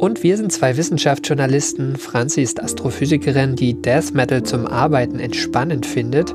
[0.00, 1.96] Und wir sind zwei Wissenschaftsjournalisten.
[1.96, 6.34] Franzi ist Astrophysikerin, die Death Metal zum Arbeiten entspannend findet.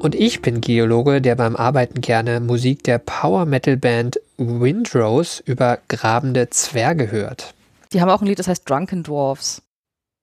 [0.00, 5.78] Und ich bin Geologe, der beim Arbeiten gerne Musik der Power Metal Band Windrose über
[5.88, 7.54] grabende Zwerge hört.
[7.92, 9.62] Die haben auch ein Lied, das heißt Drunken Dwarfs.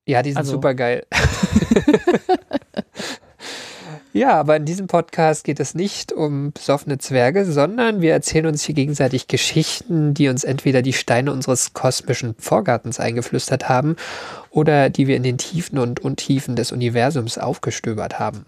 [0.08, 1.06] Ja, die sind Also- super geil.
[4.18, 8.64] ja, aber in diesem Podcast geht es nicht um besoffene Zwerge, sondern wir erzählen uns
[8.64, 13.96] hier gegenseitig Geschichten, die uns entweder die Steine unseres kosmischen Vorgartens eingeflüstert haben
[14.50, 18.46] oder die wir in den Tiefen und Untiefen des Universums aufgestöbert haben.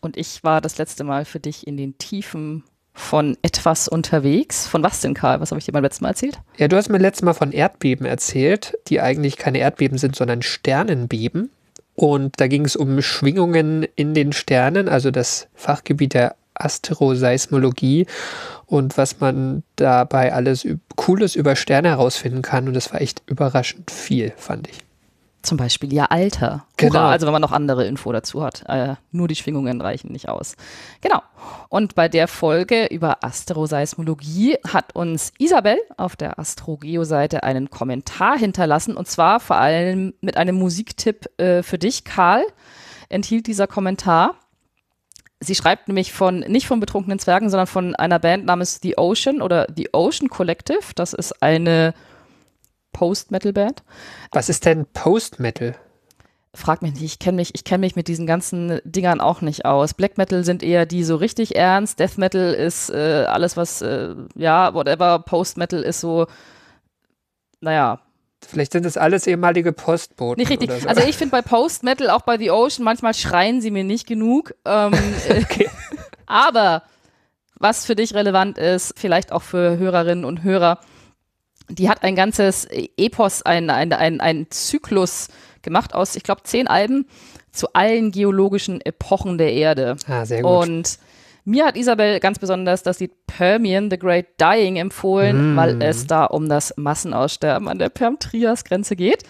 [0.00, 4.66] Und ich war das letzte Mal für dich in den Tiefen von etwas unterwegs.
[4.66, 5.40] Von was denn, Karl?
[5.40, 6.38] Was habe ich dir beim letzten Mal erzählt?
[6.58, 10.42] Ja, du hast mir letztes Mal von Erdbeben erzählt, die eigentlich keine Erdbeben sind, sondern
[10.42, 11.50] Sternenbeben.
[12.00, 18.06] Und da ging es um Schwingungen in den Sternen, also das Fachgebiet der Asteroseismologie
[18.64, 22.68] und was man dabei alles Cooles über Sterne herausfinden kann.
[22.68, 24.78] Und das war echt überraschend viel, fand ich.
[25.42, 26.66] Zum Beispiel ihr Alter.
[26.76, 26.94] Genau.
[26.94, 28.62] Hurra, also wenn man noch andere Info dazu hat.
[28.68, 30.54] Äh, nur die Schwingungen reichen nicht aus.
[31.00, 31.22] Genau.
[31.70, 38.96] Und bei der Folge über Asteroseismologie hat uns Isabel auf der AstroGeo-Seite einen Kommentar hinterlassen.
[38.96, 42.44] Und zwar vor allem mit einem Musiktipp äh, für dich, Karl,
[43.08, 44.34] enthielt dieser Kommentar.
[45.40, 49.40] Sie schreibt nämlich von, nicht von betrunkenen Zwergen, sondern von einer Band namens The Ocean
[49.40, 50.92] oder The Ocean Collective.
[50.94, 51.94] Das ist eine
[52.92, 53.82] Post-Metal-Band.
[54.32, 55.74] Was ist denn Post-Metal?
[56.52, 59.66] Frag mich nicht, ich kenne mich, ich kenn mich mit diesen ganzen Dingern auch nicht
[59.66, 59.94] aus.
[59.94, 64.16] Black Metal sind eher die so richtig ernst, Death Metal ist äh, alles, was, äh,
[64.34, 66.26] ja, whatever, Post Metal ist so,
[67.60, 68.00] naja,
[68.46, 70.40] Vielleicht sind es alles ehemalige Postboten.
[70.40, 70.70] nicht richtig.
[70.82, 70.88] So.
[70.88, 74.06] Also ich finde bei Post Metal, auch bei The Ocean, manchmal schreien sie mir nicht
[74.06, 74.54] genug.
[74.64, 74.92] Ähm,
[75.28, 75.68] Okay.
[76.26, 76.82] Aber
[77.58, 80.80] was für dich relevant ist, vielleicht auch für Hörerinnen und Hörer,
[81.70, 82.66] die hat ein ganzes
[82.96, 85.28] Epos, ein, ein, ein, ein Zyklus
[85.62, 87.06] gemacht aus, ich glaube, zehn Alben
[87.52, 89.96] zu allen geologischen Epochen der Erde.
[90.06, 90.50] ah, sehr gut.
[90.68, 90.98] Und
[91.44, 95.56] mir hat Isabel ganz besonders das Lied Permian, The Great Dying empfohlen, Mm.
[95.56, 99.24] weil es da um das Massenaussterben an der Perm-Trias-Grenze geht.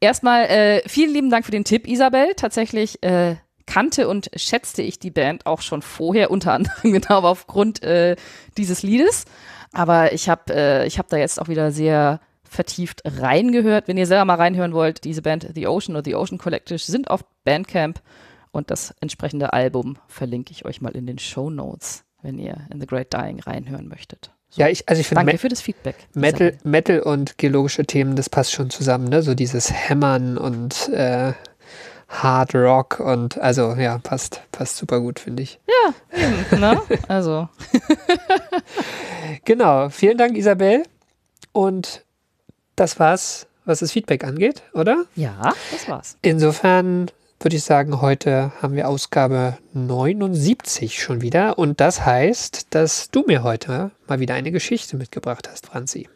[0.00, 2.32] Erstmal äh, vielen lieben Dank für den Tipp, Isabel.
[2.36, 3.36] Tatsächlich äh,
[3.66, 8.16] kannte und schätzte ich die Band auch schon vorher, unter anderem genau aufgrund äh,
[8.58, 9.24] dieses Liedes.
[9.72, 13.88] Aber ich habe äh, ich hab da jetzt auch wieder sehr vertieft reingehört.
[13.88, 17.10] Wenn ihr selber mal reinhören wollt, diese Band The Ocean oder The Ocean Collective sind
[17.10, 18.00] auf Bandcamp
[18.50, 22.80] und das entsprechende Album verlinke ich euch mal in den Show Notes, wenn ihr in
[22.80, 24.30] The Great Dying reinhören möchtet.
[24.54, 25.96] ja, ich, also ich finde Danke Me für das Feedback.
[26.14, 26.58] Metal.
[26.62, 29.22] Metal und geologische Themen, das passt schon zusammen, ne?
[29.22, 31.32] So dieses Hämmern und äh,
[32.12, 35.58] Hard Rock und also ja, passt, passt super gut, finde ich.
[36.52, 36.80] ne?
[37.08, 37.48] Also,
[39.44, 40.84] Genau, vielen Dank, Isabel.
[41.52, 42.04] Und
[42.76, 45.04] das war's, was das Feedback angeht, oder?
[45.16, 46.16] ja, das war's.
[46.22, 51.58] Insofern würde ich sagen, heute haben wir Ausgabe 79 schon wieder.
[51.58, 56.08] Und das heißt, dass du mir heute mal wieder eine Geschichte mitgebracht hast, Franzi.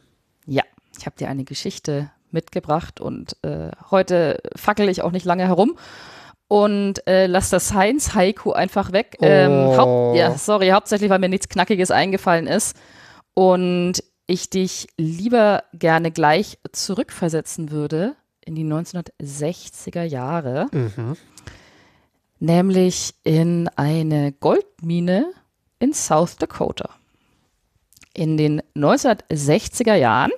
[0.47, 0.63] Ja,
[0.99, 5.77] ich habe dir eine Geschichte mitgebracht und äh, heute fackel ich auch nicht lange herum
[6.49, 9.17] und äh, lass das Science-Haiku einfach weg.
[9.21, 9.77] Ähm, Oh.
[9.77, 12.77] haupt, ja, sorry, hauptsächlich, weil mir nichts Knackiges eingefallen ist
[13.35, 18.15] und ich dich lieber gerne gleich zurückversetzen würde
[18.45, 21.17] in die 1960er Jahre, Mhm.
[22.39, 25.27] nämlich in eine Goldmine
[25.79, 26.91] in South Dakota.
[28.15, 30.31] In den 1960er Jahren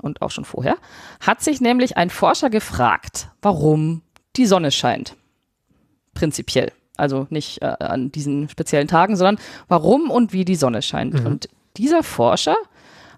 [0.00, 0.76] und auch schon vorher
[1.20, 4.02] hat sich nämlich ein Forscher gefragt, warum
[4.36, 5.16] die Sonne scheint.
[6.14, 6.72] Prinzipiell.
[6.96, 9.38] Also nicht äh, an diesen speziellen Tagen, sondern
[9.68, 11.14] warum und wie die Sonne scheint.
[11.24, 12.56] Und dieser Forscher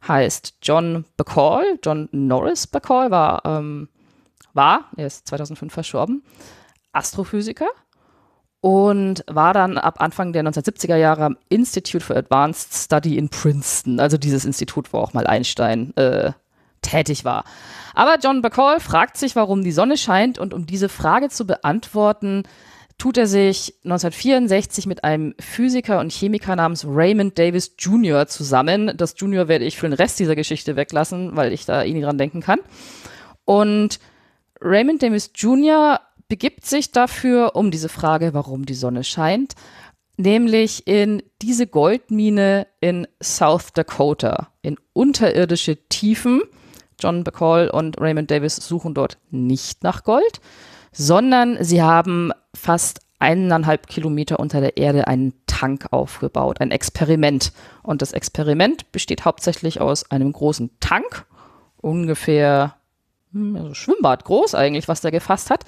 [0.06, 3.88] heißt John Bacall, John Norris Bacall war, ähm,
[4.52, 6.23] war, er ist 2005 verstorben,
[6.93, 7.69] Astrophysiker
[8.61, 13.99] und war dann ab Anfang der 1970er Jahre am Institute for Advanced Study in Princeton,
[13.99, 16.32] also dieses Institut, wo auch mal Einstein äh,
[16.82, 17.44] tätig war.
[17.94, 22.44] Aber John Bacall fragt sich, warum die Sonne scheint und um diese Frage zu beantworten,
[22.99, 28.26] tut er sich 1964 mit einem Physiker und Chemiker namens Raymond Davis Jr.
[28.26, 28.93] zusammen.
[28.96, 32.02] Das Junior werde ich für den Rest dieser Geschichte weglassen, weil ich da eh nie
[32.02, 32.61] dran denken kann.
[33.44, 33.99] Und
[34.61, 36.00] Raymond Davis Jr.
[36.28, 39.55] begibt sich dafür um diese Frage, warum die Sonne scheint,
[40.17, 46.43] nämlich in diese Goldmine in South Dakota, in unterirdische Tiefen.
[47.02, 50.40] John Bacall und Raymond Davis suchen dort nicht nach Gold,
[50.93, 57.52] sondern sie haben fast eineinhalb Kilometer unter der Erde einen Tank aufgebaut, ein Experiment.
[57.82, 61.26] Und das Experiment besteht hauptsächlich aus einem großen Tank,
[61.81, 62.75] ungefähr
[63.32, 65.64] hm, also Schwimmbad groß eigentlich, was der gefasst hat.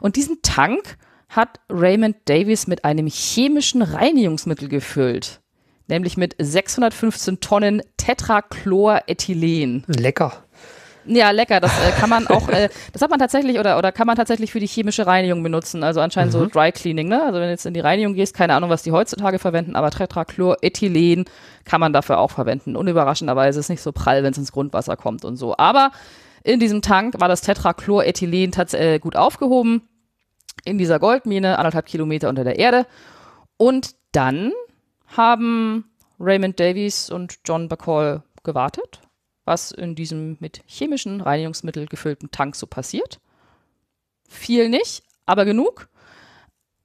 [0.00, 0.98] Und diesen Tank
[1.28, 5.40] hat Raymond Davis mit einem chemischen Reinigungsmittel gefüllt.
[5.88, 9.84] Nämlich mit 615 Tonnen Tetrachlorethylen.
[9.86, 10.44] Lecker.
[11.10, 11.60] Ja, lecker.
[11.60, 14.52] Das äh, kann man auch, äh, das hat man tatsächlich oder, oder kann man tatsächlich
[14.52, 15.82] für die chemische Reinigung benutzen.
[15.82, 16.38] Also anscheinend mhm.
[16.38, 17.22] so Dry Cleaning, ne?
[17.22, 19.90] Also wenn du jetzt in die Reinigung gehst, keine Ahnung, was die heutzutage verwenden, aber
[19.90, 21.24] Tetrachlorethylen
[21.64, 22.76] kann man dafür auch verwenden.
[22.76, 25.56] Unüberraschenderweise ist nicht so prall, wenn es ins Grundwasser kommt und so.
[25.56, 25.92] Aber
[26.44, 29.88] in diesem Tank war das Tetrachlorethylen äh, gut aufgehoben.
[30.64, 32.86] In dieser Goldmine, anderthalb Kilometer unter der Erde.
[33.56, 34.52] Und dann
[35.16, 35.84] haben
[36.20, 39.00] Raymond Davies und John Bacall gewartet
[39.48, 43.18] was in diesem mit chemischen Reinigungsmittel gefüllten Tank so passiert.
[44.28, 45.88] Viel nicht, aber genug.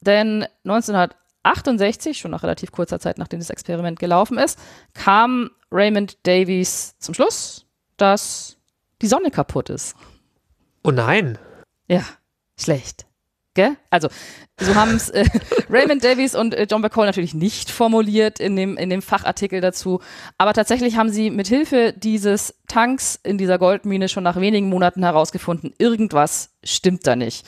[0.02, 4.58] Denn 1968, schon nach relativ kurzer Zeit, nachdem das Experiment gelaufen ist,
[4.94, 7.66] kam Raymond Davies zum Schluss,
[7.98, 8.58] dass
[9.02, 9.96] die Sonne kaputt ist.
[10.84, 11.38] Oh nein.
[11.88, 12.04] Ja,
[12.58, 13.06] schlecht.
[13.54, 13.78] Gell?
[13.90, 14.10] Also,
[14.60, 15.26] so haben es äh,
[15.74, 20.02] Raymond Davies und äh, John Bacall natürlich nicht formuliert in dem, in dem Fachartikel dazu.
[20.38, 25.04] Aber tatsächlich haben sie mit Hilfe dieses Tanks in dieser Goldmine schon nach wenigen Monaten
[25.04, 27.44] herausgefunden, irgendwas stimmt da nicht.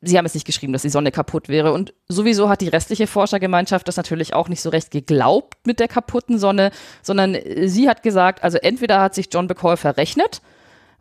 [0.00, 1.72] Sie haben es nicht geschrieben, dass die Sonne kaputt wäre.
[1.72, 5.88] Und sowieso hat die restliche Forschergemeinschaft das natürlich auch nicht so recht geglaubt mit der
[5.88, 6.70] kaputten Sonne,
[7.02, 10.40] sondern sie hat gesagt, also entweder hat sich John Bacall verrechnet,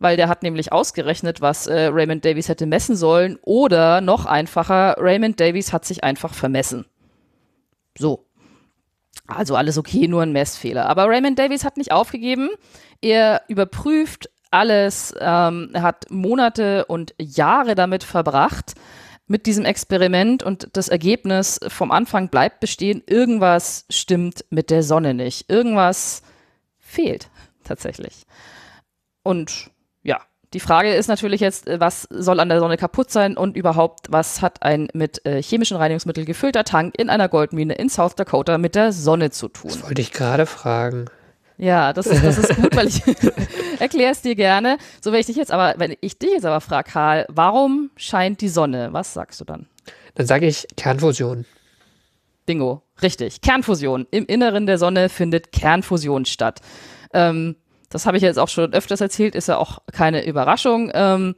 [0.04, 3.40] weil der hat nämlich ausgerechnet, was äh, Raymond Davies hätte messen sollen.
[3.42, 6.86] Oder noch einfacher, Raymond Davies hat sich einfach vermessen.
[7.98, 8.26] So.
[9.26, 10.88] Also alles okay, nur ein Messfehler.
[10.88, 12.50] Aber Raymond Davies hat nicht aufgegeben.
[13.02, 15.16] Er überprüft alles.
[15.20, 18.74] Ähm, er hat Monate und Jahre damit verbracht,
[19.28, 23.02] mit diesem Experiment und das Ergebnis vom Anfang bleibt bestehen.
[23.08, 25.50] Irgendwas stimmt mit der Sonne nicht.
[25.50, 26.24] Irgendwas
[26.78, 27.30] fehlt
[27.64, 28.26] tatsächlich.
[29.24, 29.72] Und
[30.54, 34.08] die Frage ist natürlich jetzt, äh, was soll an der Sonne kaputt sein und überhaupt,
[34.12, 38.58] was hat ein mit äh, chemischen Reinigungsmitteln gefüllter Tank in einer Goldmine in South Dakota
[38.58, 39.72] mit der Sonne zu tun?
[39.72, 41.06] Das wollte ich gerade fragen.
[41.58, 43.02] Ja, das ist, das ist gut, weil ich
[43.80, 44.78] erkläre es dir gerne.
[45.02, 48.42] So, wenn ich dich jetzt aber, wenn ich dich jetzt aber frage, Karl, warum scheint
[48.42, 48.90] die Sonne?
[48.92, 49.68] Was sagst du dann?
[50.16, 51.46] Dann sage ich Kernfusion.
[52.46, 53.42] Bingo, richtig.
[53.42, 54.08] Kernfusion.
[54.12, 56.60] Im Inneren der Sonne findet Kernfusion statt.
[57.14, 57.56] Ähm,
[57.94, 60.92] das habe ich jetzt auch schon öfters erzählt, ist ja auch keine Überraschung.
[60.94, 61.36] Ähm,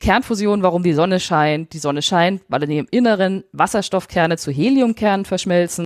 [0.00, 1.72] Kernfusion, warum die Sonne scheint.
[1.72, 5.84] Die Sonne scheint, weil in ihrem Inneren Wasserstoffkerne zu Heliumkernen verschmelzen.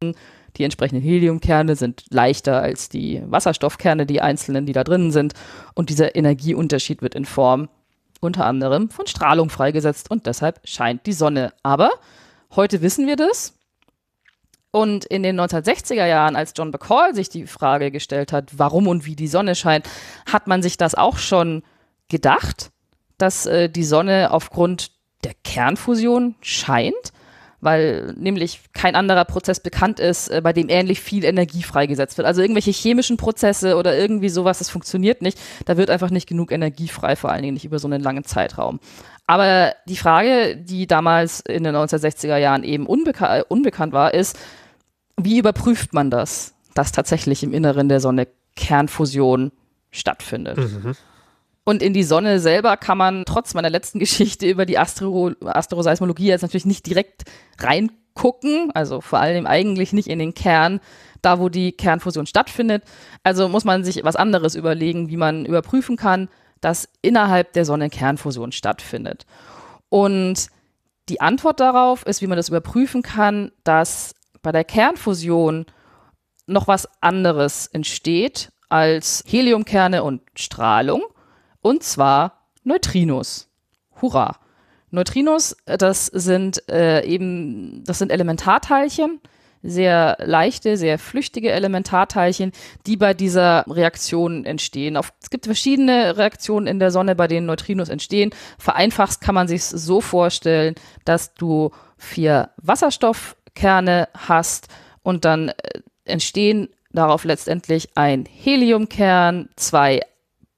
[0.56, 5.34] Die entsprechenden Heliumkerne sind leichter als die Wasserstoffkerne, die einzelnen, die da drinnen sind.
[5.74, 7.68] Und dieser Energieunterschied wird in Form
[8.20, 11.52] unter anderem von Strahlung freigesetzt und deshalb scheint die Sonne.
[11.62, 11.90] Aber
[12.54, 13.58] heute wissen wir das.
[14.72, 19.04] Und in den 1960er Jahren, als John Bacall sich die Frage gestellt hat, warum und
[19.04, 19.86] wie die Sonne scheint,
[20.24, 21.62] hat man sich das auch schon
[22.08, 22.70] gedacht,
[23.18, 24.90] dass äh, die Sonne aufgrund
[25.24, 27.12] der Kernfusion scheint,
[27.60, 32.26] weil nämlich kein anderer Prozess bekannt ist, äh, bei dem ähnlich viel Energie freigesetzt wird.
[32.26, 35.38] Also irgendwelche chemischen Prozesse oder irgendwie sowas, das funktioniert nicht.
[35.66, 38.24] Da wird einfach nicht genug Energie frei, vor allen Dingen nicht über so einen langen
[38.24, 38.80] Zeitraum.
[39.26, 44.38] Aber die Frage, die damals in den 1960er Jahren eben unbeka unbekannt war, ist,
[45.24, 49.52] wie überprüft man das, dass tatsächlich im Inneren der Sonne Kernfusion
[49.90, 50.58] stattfindet?
[50.58, 50.94] Mhm.
[51.64, 56.26] Und in die Sonne selber kann man trotz meiner letzten Geschichte über die Astro Astroseismologie
[56.26, 57.24] jetzt natürlich nicht direkt
[57.58, 60.80] reingucken, also vor allem eigentlich nicht in den Kern,
[61.20, 62.82] da wo die Kernfusion stattfindet.
[63.22, 66.28] Also muss man sich was anderes überlegen, wie man überprüfen kann,
[66.60, 69.26] dass innerhalb der Sonne Kernfusion stattfindet.
[69.88, 70.48] Und
[71.08, 75.66] die Antwort darauf ist, wie man das überprüfen kann, dass bei der Kernfusion
[76.46, 81.02] noch was anderes entsteht als Heliumkerne und Strahlung,
[81.60, 83.48] und zwar Neutrinos.
[84.00, 84.38] Hurra!
[84.90, 89.20] Neutrinos, das sind äh, eben, das sind Elementarteilchen,
[89.62, 92.52] sehr leichte, sehr flüchtige Elementarteilchen,
[92.86, 94.96] die bei dieser Reaktion entstehen.
[94.96, 98.34] Auf, es gibt verschiedene Reaktionen in der Sonne, bei denen Neutrinos entstehen.
[98.58, 102.50] Vereinfacht kann man sich so vorstellen, dass du vier
[103.54, 104.68] Wasserstoffkerne hast
[105.02, 110.00] und dann äh, entstehen darauf letztendlich ein Heliumkern, zwei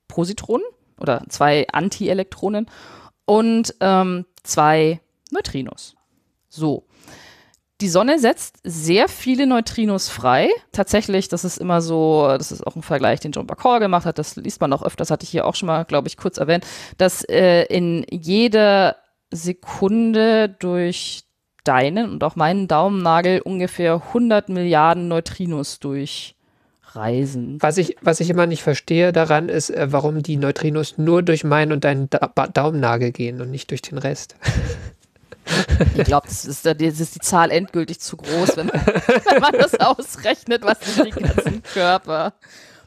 [0.08, 0.66] Positronen
[0.98, 2.66] oder zwei Antielektronen
[3.24, 5.94] und ähm, zwei Neutrinos.
[6.48, 6.84] So.
[7.80, 10.48] Die Sonne setzt sehr viele Neutrinos frei.
[10.70, 14.18] Tatsächlich, das ist immer so, das ist auch ein Vergleich, den John Bacall gemacht hat,
[14.18, 16.64] das liest man auch öfters, hatte ich hier auch schon mal, glaube ich, kurz erwähnt,
[16.98, 18.96] dass äh, in jeder
[19.30, 21.23] Sekunde durch
[21.64, 27.58] deinen und auch meinen Daumennagel ungefähr 100 Milliarden Neutrinos durchreisen.
[27.60, 31.44] Was ich, was ich immer nicht verstehe daran ist, äh, warum die Neutrinos nur durch
[31.44, 34.36] meinen und deinen da ba Daumennagel gehen und nicht durch den Rest.
[35.94, 39.78] Ich glaube, das ist, das ist die Zahl endgültig zu groß, wenn, wenn man das
[39.78, 42.32] ausrechnet, was sind die ganzen Körper.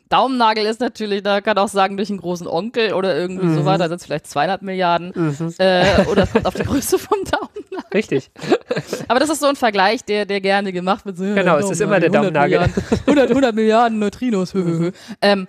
[0.10, 3.55] Daumennagel ist natürlich, da kann auch sagen, durch einen großen Onkel oder irgendwie Mhm.
[3.55, 5.13] so weiter, da sind es vielleicht 200 Milliarden.
[5.60, 7.47] Äh, oder es kommt auf die Größe vom Daumennagel.
[7.94, 8.32] Richtig.
[9.08, 11.17] Aber das ist so ein Vergleich, der, der gerne gemacht wird.
[11.17, 12.60] So, Genau, es ist immer der 100 Daumennagel.
[12.60, 14.53] Milliarden, 100, 100 Milliarden Neutrinos.
[14.53, 14.91] hö.
[15.22, 15.48] ähm,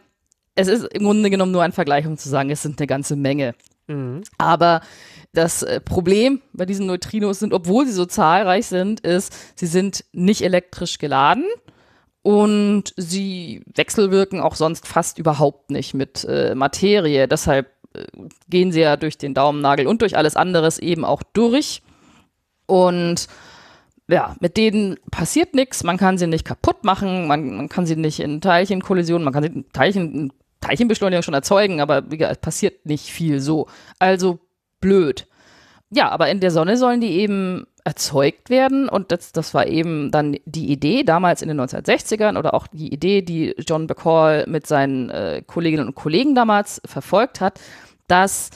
[0.54, 3.14] es ist im Grunde genommen nur ein Vergleich, um zu sagen, es sind eine ganze
[3.16, 3.54] Menge.
[4.36, 4.82] Aber
[5.32, 10.04] das äh, Problem bei diesen Neutrinos sind, obwohl sie so zahlreich sind, ist, sie sind
[10.12, 11.44] nicht elektrisch geladen
[12.22, 17.28] und sie wechselwirken auch sonst fast überhaupt nicht mit äh, Materie.
[17.28, 18.04] Deshalb äh,
[18.50, 21.82] gehen sie ja durch den Daumennagel und durch alles anderes eben auch durch.
[22.68, 23.26] Und
[24.08, 27.96] ja, mit denen passiert nichts, man kann sie nicht kaputt machen, man, man kann sie
[27.96, 32.40] nicht in Teilchenkollisionen, man kann sie in Teilchen, Teilchenbeschleunigung schon erzeugen, aber wie gesagt, es
[32.40, 33.68] passiert nicht viel so.
[33.98, 34.38] Also
[34.80, 35.26] blöd.
[35.90, 40.10] Ja, aber in der Sonne sollen die eben erzeugt werden und das, das war eben
[40.10, 44.66] dann die Idee damals in den 1960ern oder auch die Idee, die John Bacall mit
[44.66, 47.58] seinen äh, Kolleginnen und Kollegen damals verfolgt hat,
[48.06, 48.50] dass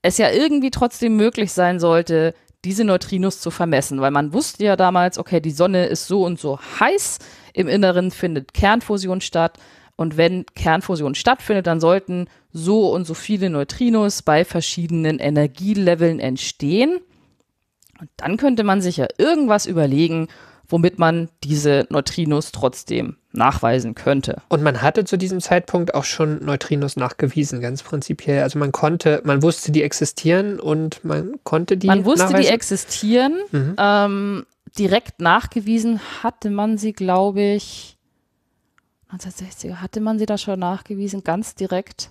[0.00, 2.34] es ja irgendwie trotzdem möglich sein sollte,
[2.64, 6.38] diese Neutrinos zu vermessen, weil man wusste ja damals, okay, die Sonne ist so und
[6.40, 7.18] so heiß,
[7.54, 9.58] im Inneren findet Kernfusion statt
[9.96, 17.00] und wenn Kernfusion stattfindet, dann sollten so und so viele Neutrinos bei verschiedenen Energieleveln entstehen.
[18.00, 20.28] Und dann könnte man sich ja irgendwas überlegen,
[20.68, 24.42] womit man diese Neutrinos trotzdem nachweisen könnte.
[24.48, 28.42] Und man hatte zu diesem Zeitpunkt auch schon Neutrinos nachgewiesen, ganz prinzipiell.
[28.42, 32.52] Also man konnte, man wusste, die existieren und man konnte die Man wusste, die nachweisen.
[32.52, 33.34] existieren.
[33.50, 33.74] Mhm.
[33.78, 34.46] Ähm,
[34.78, 37.96] direkt nachgewiesen hatte man sie, glaube ich,
[39.12, 42.10] 1960er, hatte man sie da schon nachgewiesen, ganz direkt?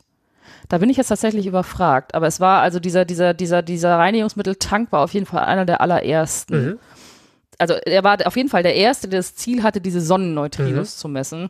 [0.69, 2.15] Da bin ich jetzt tatsächlich überfragt.
[2.15, 5.81] Aber es war also dieser, dieser, dieser, dieser Reinigungsmitteltank war auf jeden Fall einer der
[5.81, 6.65] allerersten.
[6.65, 6.79] Mhm.
[7.57, 10.99] Also er war auf jeden Fall der erste, der das Ziel hatte, diese Sonnenneutrinos Mhm.
[10.99, 11.49] zu messen.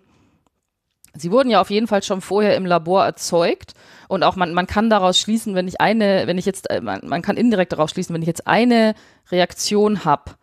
[1.14, 3.74] Sie wurden ja auf jeden Fall schon vorher im Labor erzeugt
[4.08, 7.02] und auch man, man kann daraus schließen, wenn ich eine, wenn ich jetzt, äh, man,
[7.04, 8.94] man kann indirekt daraus schließen, wenn ich jetzt eine
[9.32, 10.34] Reaktion habe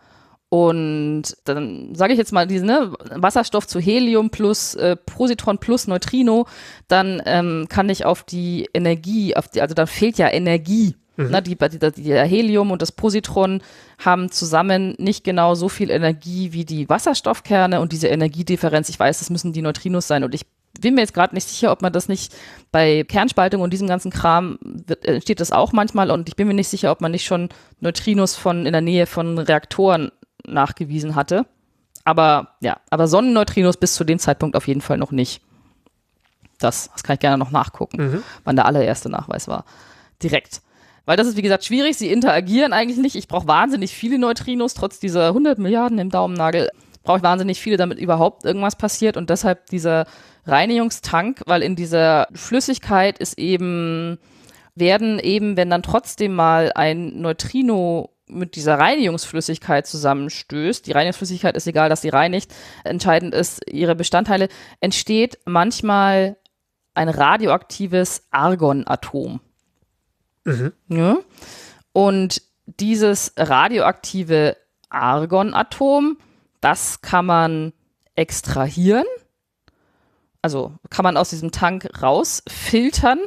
[0.48, 5.86] und dann sage ich jetzt mal diese ne, Wasserstoff zu Helium plus äh, Positron plus
[5.86, 6.46] Neutrino,
[6.88, 10.96] dann ähm, kann ich auf die Energie, auf die, also da fehlt ja Energie.
[11.16, 13.62] Na, die, die, die Helium und das Positron
[14.04, 19.20] haben zusammen nicht genau so viel Energie wie die Wasserstoffkerne und diese Energiedifferenz, ich weiß,
[19.20, 20.46] das müssen die Neutrinos sein und ich
[20.80, 22.34] bin mir jetzt gerade nicht sicher, ob man das nicht
[22.72, 26.54] bei Kernspaltung und diesem ganzen Kram wird, entsteht das auch manchmal und ich bin mir
[26.54, 27.48] nicht sicher, ob man nicht schon
[27.80, 30.10] Neutrinos von in der Nähe von Reaktoren
[30.46, 31.46] nachgewiesen hatte.
[32.04, 35.40] Aber ja, aber Sonnenneutrinos bis zu dem Zeitpunkt auf jeden Fall noch nicht.
[36.58, 37.98] Das, das kann ich gerne noch nachgucken,
[38.44, 39.64] wann der allererste Nachweis war.
[40.22, 40.60] Direkt.
[41.06, 41.96] Weil das ist, wie gesagt, schwierig.
[41.96, 43.16] Sie interagieren eigentlich nicht.
[43.16, 46.70] Ich brauche wahnsinnig viele Neutrinos, trotz dieser 100 Milliarden im Daumennagel.
[47.02, 49.16] Brauche ich wahnsinnig viele, damit überhaupt irgendwas passiert.
[49.16, 50.06] Und deshalb dieser
[50.46, 54.18] Reinigungstank, weil in dieser Flüssigkeit ist eben,
[54.74, 61.66] werden eben, wenn dann trotzdem mal ein Neutrino mit dieser Reinigungsflüssigkeit zusammenstößt, die Reinigungsflüssigkeit ist
[61.66, 64.48] egal, dass sie reinigt, entscheidend ist ihre Bestandteile,
[64.80, 66.36] entsteht manchmal
[66.94, 69.40] ein radioaktives Argonatom.
[70.88, 71.18] Ja?
[71.92, 74.56] Und dieses radioaktive
[74.88, 76.18] Argonatom,
[76.60, 77.72] das kann man
[78.14, 79.04] extrahieren.
[80.42, 83.18] Also kann man aus diesem Tank rausfiltern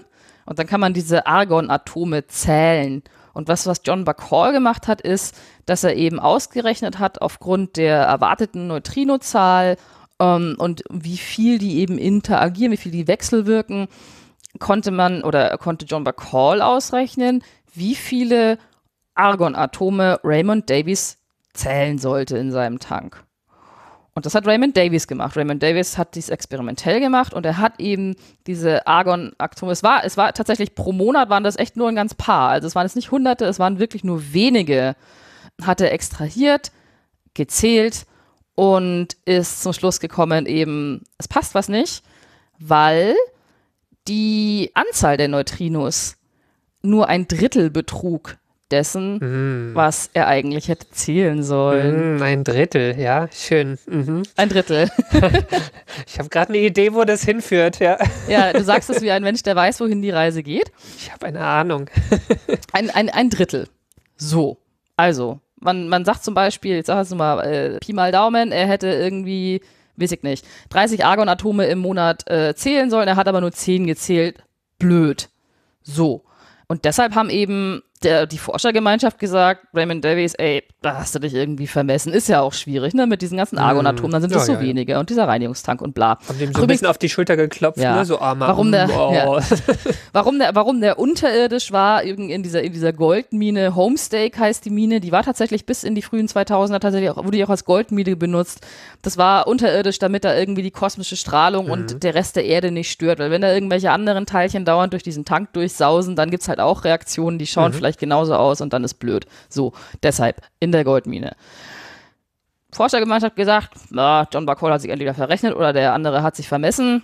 [0.46, 3.04] und dann kann man diese Argonatome zählen.
[3.34, 7.98] Und was, was John Bacall gemacht hat, ist, dass er eben ausgerechnet hat, aufgrund der
[7.98, 9.78] erwarteten Neutrinozahl
[10.20, 13.88] ähm, und wie viel die eben interagieren, wie viel die wechselwirken,
[14.60, 18.58] konnte man oder konnte John Bacall ausrechnen, wie viele
[19.16, 21.18] Argonatome Raymond Davies
[21.54, 23.24] zählen sollte in seinem Tank.
[24.18, 25.38] Und das hat Raymond Davies gemacht.
[25.38, 28.16] Raymond Davies hat dies experimentell gemacht und er hat eben
[28.48, 32.16] diese Argon-Atome, es war, es war tatsächlich pro Monat waren das echt nur ein ganz
[32.16, 32.50] paar.
[32.50, 34.96] Also es waren jetzt nicht hunderte, es waren wirklich nur wenige.
[35.62, 36.72] Hat er extrahiert,
[37.36, 38.08] gezählt
[38.56, 42.04] und ist zum Schluss gekommen, eben, es passt was nicht,
[42.58, 43.16] weil
[44.08, 46.18] die Anzahl der Neutrinos
[46.82, 48.38] nur ein Drittel betrug
[48.72, 52.18] dessen, was er eigentlich hätte zählen sollen.
[52.18, 53.78] Mm, ein Drittel, ja, schön.
[53.88, 54.24] Mhm.
[54.36, 54.90] Ein Drittel.
[56.06, 57.98] Ich habe gerade eine Idee, wo das hinführt, ja.
[58.28, 60.72] Ja, du sagst es wie ein Mensch, der weiß, wohin die Reise geht.
[60.98, 61.90] Ich habe eine Ahnung.
[62.72, 63.68] Ein, ein, ein Drittel.
[64.16, 64.58] So.
[64.96, 68.68] Also, man, man sagt zum Beispiel, jetzt sag es mal, äh, Pi mal Daumen, er
[68.68, 69.62] hätte irgendwie,
[69.98, 73.88] weiß ich nicht, 30 Argonatome im Monat äh, zählen sollen, er hat aber nur 10
[73.88, 74.44] gezählt.
[74.80, 75.30] Blöd.
[75.82, 76.24] So.
[76.68, 81.34] Und deshalb haben eben der, die Forschergemeinschaft gesagt, Raymond Davies, ey, da hast du dich
[81.34, 82.14] irgendwie vermessen.
[82.14, 83.08] Ist ja auch schwierig, ne?
[83.08, 84.66] Mit diesen ganzen Argonatomen, dann sind Ja, es so ja, ja.
[84.66, 85.00] wenige.
[85.00, 86.10] Und dieser Reinigungstank und bla.
[86.10, 87.96] Haben dem Ach, so ein übrigens- bisschen auf die Schulter geklopft, Ja.
[87.96, 88.06] ne?
[88.06, 88.48] So armer.
[88.50, 89.12] Warum der- oh.
[89.14, 89.40] ja.
[90.14, 94.70] Warum der, warum der unterirdisch war, irgend- in dieser, in dieser Goldmine, Homestake heißt die
[94.70, 97.66] Mine, die war tatsächlich bis in die frühen 2000er tatsächlich auch, wurde die auch als
[97.66, 98.66] Goldmine benutzt.
[99.02, 102.92] Das war unterirdisch, damit da irgendwie die kosmische Strahlung und der Rest der Erde nicht
[102.92, 106.60] stört, weil wenn da irgendwelche anderen Teilchen dauernd durch diesen Tank durchsausen, dann gibt's halt
[106.60, 109.26] auch Reaktionen, die schauen vielleicht genauso aus und dann ist blöd.
[109.48, 109.72] So,
[110.04, 111.36] deshalb in der Goldmine.
[112.74, 117.04] Forschergemeinschaft gesagt, na, John Bacall hat sich entweder verrechnet oder der andere hat sich vermessen.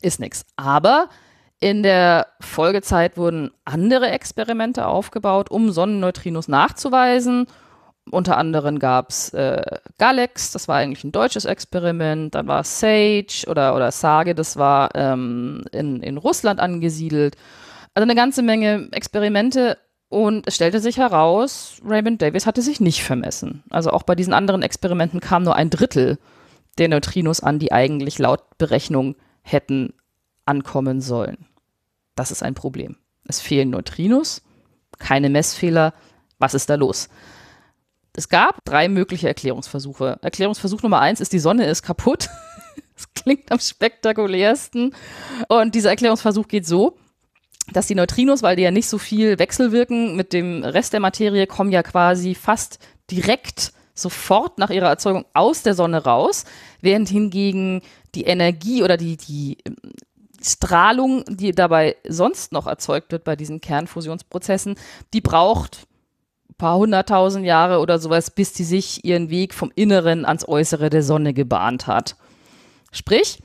[0.00, 0.44] Ist nix.
[0.56, 1.08] Aber
[1.60, 7.46] in der Folgezeit wurden andere Experimente aufgebaut, um Sonnenneutrinos nachzuweisen.
[8.10, 9.62] Unter anderem gab es äh,
[9.98, 12.34] Galex, das war eigentlich ein deutsches Experiment.
[12.34, 17.36] Dann war Sage oder, oder Sage, das war ähm, in, in Russland angesiedelt.
[17.98, 19.76] Also eine ganze Menge Experimente.
[20.08, 23.64] Und es stellte sich heraus, Raymond Davis hatte sich nicht vermessen.
[23.70, 26.16] Also auch bei diesen anderen Experimenten kam nur ein Drittel
[26.78, 29.94] der Neutrinos an, die eigentlich laut Berechnung hätten
[30.44, 31.46] ankommen sollen.
[32.14, 32.94] Das ist ein Problem.
[33.26, 34.42] Es fehlen Neutrinos,
[35.00, 35.92] keine Messfehler.
[36.38, 37.08] Was ist da los?
[38.14, 40.20] Es gab drei mögliche Erklärungsversuche.
[40.22, 42.28] Erklärungsversuch Nummer eins ist, die Sonne ist kaputt.
[42.94, 44.92] Das klingt am spektakulärsten.
[45.48, 46.98] Und dieser Erklärungsversuch geht so,
[47.72, 51.46] dass die Neutrinos, weil die ja nicht so viel wechselwirken mit dem Rest der Materie,
[51.46, 52.78] kommen ja quasi fast
[53.10, 56.44] direkt sofort nach ihrer Erzeugung aus der Sonne raus,
[56.80, 57.82] während hingegen
[58.14, 59.76] die Energie oder die, die ähm,
[60.40, 64.76] Strahlung, die dabei sonst noch erzeugt wird bei diesen Kernfusionsprozessen,
[65.12, 65.86] die braucht
[66.48, 70.90] ein paar hunderttausend Jahre oder sowas, bis die sich ihren Weg vom Inneren ans Äußere
[70.90, 72.16] der Sonne gebahnt hat.
[72.92, 73.40] Sprich,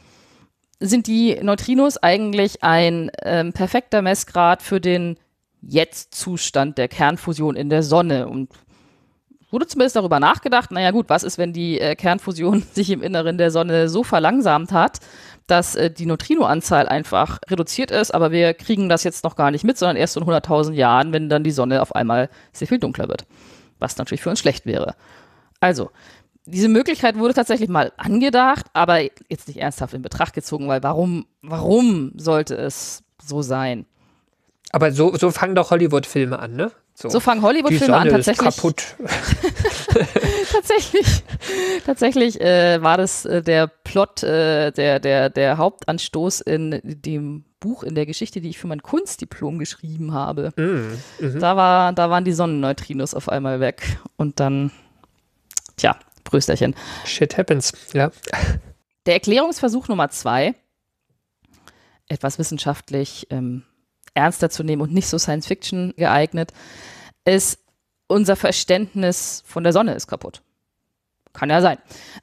[0.84, 5.18] sind die Neutrinos eigentlich ein ähm, perfekter Messgrad für den
[5.62, 8.28] Jetzt-Zustand der Kernfusion in der Sonne.
[8.28, 8.50] Und
[9.50, 13.38] wurde zumindest darüber nachgedacht, naja gut, was ist, wenn die äh, Kernfusion sich im Inneren
[13.38, 15.00] der Sonne so verlangsamt hat,
[15.48, 19.64] dass äh, die Neutrinoanzahl einfach reduziert ist, aber wir kriegen das jetzt noch gar nicht
[19.64, 23.08] mit, sondern erst in 100.000 Jahren, wenn dann die Sonne auf einmal sehr viel dunkler
[23.08, 23.26] wird.
[23.80, 24.96] Was natürlich für uns schlecht wäre.
[25.60, 25.92] Also,
[26.46, 31.26] diese Möglichkeit wurde tatsächlich mal angedacht, aber jetzt nicht ernsthaft in Betracht gezogen, weil warum,
[31.42, 33.86] warum sollte es so sein?
[34.72, 36.72] Aber so, so fangen doch Hollywood-Filme an, ne?
[36.96, 38.56] So fangen Die Hollywood-Filme an, Sonne ist tatsächlich.
[38.56, 38.84] kaputt.
[40.52, 41.24] tatsächlich,
[41.86, 47.84] tatsächlich äh, war das äh, der Plot, äh, der, der, der Hauptanstoß in dem Buch,
[47.84, 50.52] in der Geschichte, die ich für mein Kunstdiplom geschrieben habe.
[50.56, 53.98] Mm, Da, war, da waren die Sonnenneutrinos auf einmal weg.
[54.18, 54.72] Und dann,
[55.78, 55.96] tja,
[56.34, 56.74] Prösterchen.
[57.06, 58.10] Shit happens, ja.
[59.06, 60.56] Der Erklärungsversuch Nummer zwei,
[62.08, 63.62] etwas wissenschaftlich ähm,
[64.16, 66.52] ernster zu nehmen und nicht so Science Fiction geeignet,
[67.24, 67.60] ist,
[68.08, 70.42] unser Verständnis von der Sonne ist kaputt.
[71.34, 71.78] Kann ja sein.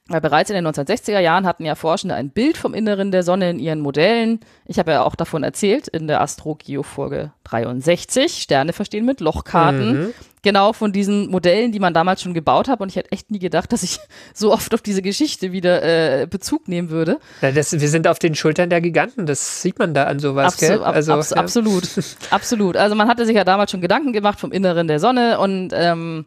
[0.09, 3.51] Weil bereits in den 1960er Jahren hatten ja Forschende ein Bild vom Inneren der Sonne
[3.51, 4.41] in ihren Modellen.
[4.67, 10.15] Ich habe ja auch davon erzählt in der Astro-Geo-Folge 63, Sterne verstehen mit Lochkarten.
[10.43, 12.81] Genau von diesen Modellen, die man damals schon gebaut hat.
[12.81, 13.99] Und ich hätte echt nie gedacht, dass ich
[14.35, 17.19] so oft auf diese Geschichte wieder äh, Bezug nehmen würde.
[17.43, 20.55] Na, das, wir sind auf den Schultern der Giganten, das sieht man da an sowas,
[20.55, 20.83] Absu gell?
[20.83, 21.37] Also, abs ja.
[21.37, 21.89] Absolut,
[22.31, 22.77] absolut.
[22.77, 26.27] Also man hatte sich ja damals schon Gedanken gemacht vom Inneren der Sonne und ähm,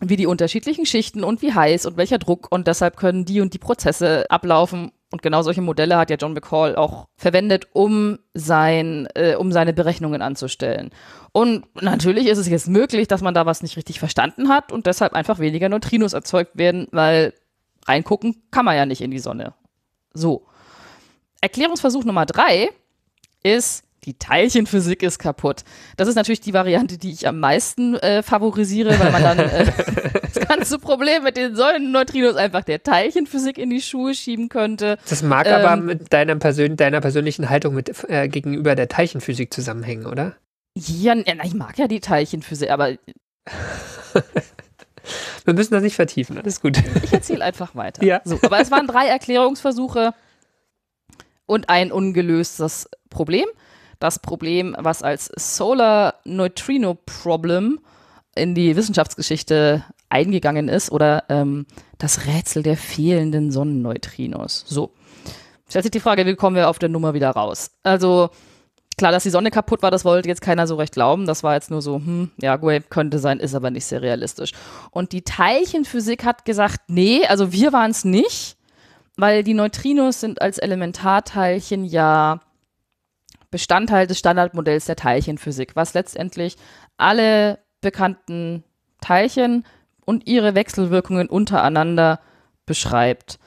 [0.00, 3.54] wie die unterschiedlichen Schichten und wie heiß und welcher Druck und deshalb können die und
[3.54, 4.92] die Prozesse ablaufen.
[5.12, 9.74] Und genau solche Modelle hat ja John McCall auch verwendet, um, sein, äh, um seine
[9.74, 10.90] Berechnungen anzustellen.
[11.32, 14.86] Und natürlich ist es jetzt möglich, dass man da was nicht richtig verstanden hat und
[14.86, 17.34] deshalb einfach weniger Neutrinos erzeugt werden, weil
[17.86, 19.52] reingucken kann man ja nicht in die Sonne.
[20.14, 20.46] So.
[21.42, 22.70] Erklärungsversuch Nummer drei
[23.42, 25.62] ist, die Teilchenphysik ist kaputt.
[25.96, 29.66] Das ist natürlich die Variante, die ich am meisten äh, favorisiere, weil man dann äh,
[30.34, 34.98] das ganze Problem mit den Säulenneutrinos einfach der Teilchenphysik in die Schuhe schieben könnte.
[35.08, 39.54] Das mag Ähm, aber mit deiner, Persön deiner persönlichen Haltung mit, äh, gegenüber der Teilchenphysik
[39.54, 40.34] zusammenhängen, oder?
[40.74, 42.96] Ja, ich mag ja die Teilchenphysik, aber
[45.44, 46.80] Wir müssen das nicht vertiefen, alles gut.
[47.02, 48.04] ich erzähle einfach weiter.
[48.04, 48.20] Ja.
[48.24, 50.14] So, aber es waren drei Erklärungsversuche
[51.46, 53.46] und ein ungelöstes Problem.
[54.02, 57.78] Das Problem, was als Solar Neutrino Problem
[58.34, 61.66] in die Wissenschaftsgeschichte eingegangen ist oder ähm,
[61.98, 64.64] das Rätsel der fehlenden Sonnenneutrinos.
[64.66, 64.90] So.
[65.68, 67.70] Stellt sich die Frage, wie kommen wir auf der Nummer wieder raus?
[67.84, 68.30] Also,
[68.98, 71.24] klar, dass die Sonne kaputt war, das wollte jetzt keiner so recht glauben.
[71.24, 74.50] Das war jetzt nur so, hm, ja, gut, könnte sein, ist aber nicht sehr realistisch.
[74.90, 78.56] Und die Teilchenphysik hat gesagt, nee, also wir waren es nicht,
[79.16, 82.40] weil die Neutrinos sind als Elementarteilchen ja
[83.52, 86.56] Bestandteil des Standardmodells der Teilchenphysik, was letztendlich
[86.96, 88.64] alle bekannten
[89.00, 89.64] Teilchen
[90.04, 92.18] und ihre Wechselwirkungen untereinander
[92.66, 93.38] beschreibt.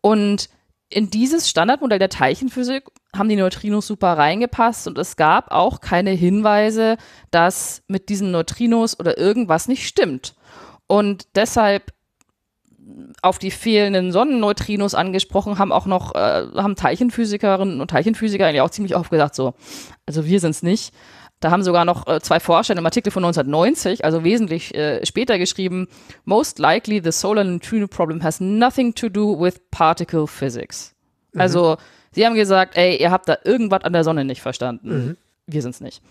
[0.00, 0.48] Und
[0.88, 6.10] in dieses Standardmodell der Teilchenphysik haben die Neutrinos super reingepasst und es gab auch keine
[6.10, 6.96] Hinweise,
[7.30, 10.34] dass mit diesen Neutrinos oder irgendwas nicht stimmt.
[10.86, 11.92] Und deshalb
[13.22, 18.70] auf die fehlenden Sonnenneutrinos angesprochen, haben auch noch, äh, haben Teilchenphysikerinnen und Teilchenphysiker eigentlich auch
[18.70, 19.54] ziemlich oft gesagt, so,
[20.06, 20.92] also wir sind es nicht.
[21.40, 25.04] Da haben sogar noch äh, zwei Forscher in einem Artikel von 1990, also wesentlich äh,
[25.06, 25.86] später geschrieben,
[26.24, 30.94] most likely the solar neutrino problem has nothing to do with particle physics.
[31.36, 31.76] Also
[32.10, 35.16] sie haben gesagt, ey, ihr habt da irgendwas an der Sonne nicht verstanden.
[35.46, 36.02] Wir sind es nicht.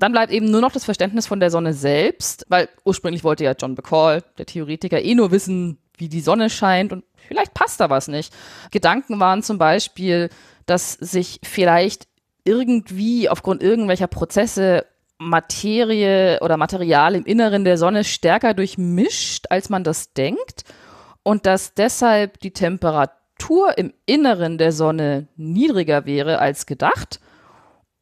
[0.00, 3.52] Dann bleibt eben nur noch das Verständnis von der Sonne selbst, weil ursprünglich wollte ja
[3.52, 7.90] John Bacall, der Theoretiker, eh nur wissen, wie die Sonne scheint und vielleicht passt da
[7.90, 8.32] was nicht.
[8.70, 10.30] Gedanken waren zum Beispiel,
[10.64, 12.08] dass sich vielleicht
[12.44, 14.86] irgendwie aufgrund irgendwelcher Prozesse
[15.18, 20.64] Materie oder Material im Inneren der Sonne stärker durchmischt, als man das denkt
[21.22, 27.20] und dass deshalb die Temperatur im Inneren der Sonne niedriger wäre als gedacht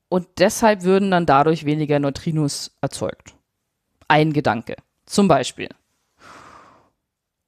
[0.08, 3.34] und deshalb würden dann dadurch weniger Neutrinos erzeugt.
[4.08, 5.68] Ein Gedanke, zum Beispiel.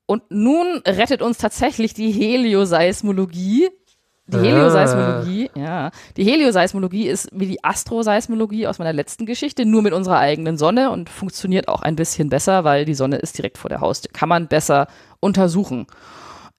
[0.06, 3.68] Und nun rettet uns tatsächlich die Helioseismologie.
[4.26, 4.42] Die Ah.
[4.42, 5.90] Helioseismologie, ja.
[6.16, 10.90] Die Helioseismologie ist wie die Astroseismologie aus meiner letzten Geschichte, nur mit unserer eigenen Sonne
[10.90, 14.12] und funktioniert auch ein bisschen besser, weil die Sonne ist direkt vor der Haustür.
[14.12, 14.86] Kann man besser
[15.20, 15.86] untersuchen.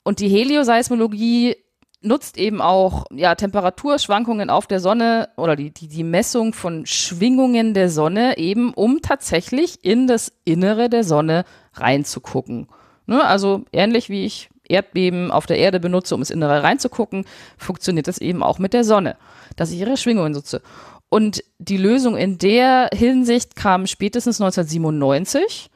[0.03, 1.55] Und die Helioseismologie
[2.01, 7.73] nutzt eben auch ja, Temperaturschwankungen auf der Sonne oder die, die, die Messung von Schwingungen
[7.73, 12.67] der Sonne eben, um tatsächlich in das Innere der Sonne reinzugucken.
[13.05, 17.25] Ne, also ähnlich wie ich Erdbeben auf der Erde benutze, um ins Innere reinzugucken,
[17.57, 19.17] funktioniert das eben auch mit der Sonne,
[19.55, 20.61] dass ich ihre Schwingungen nutze.
[21.09, 25.69] Und die Lösung in der Hinsicht kam spätestens 1997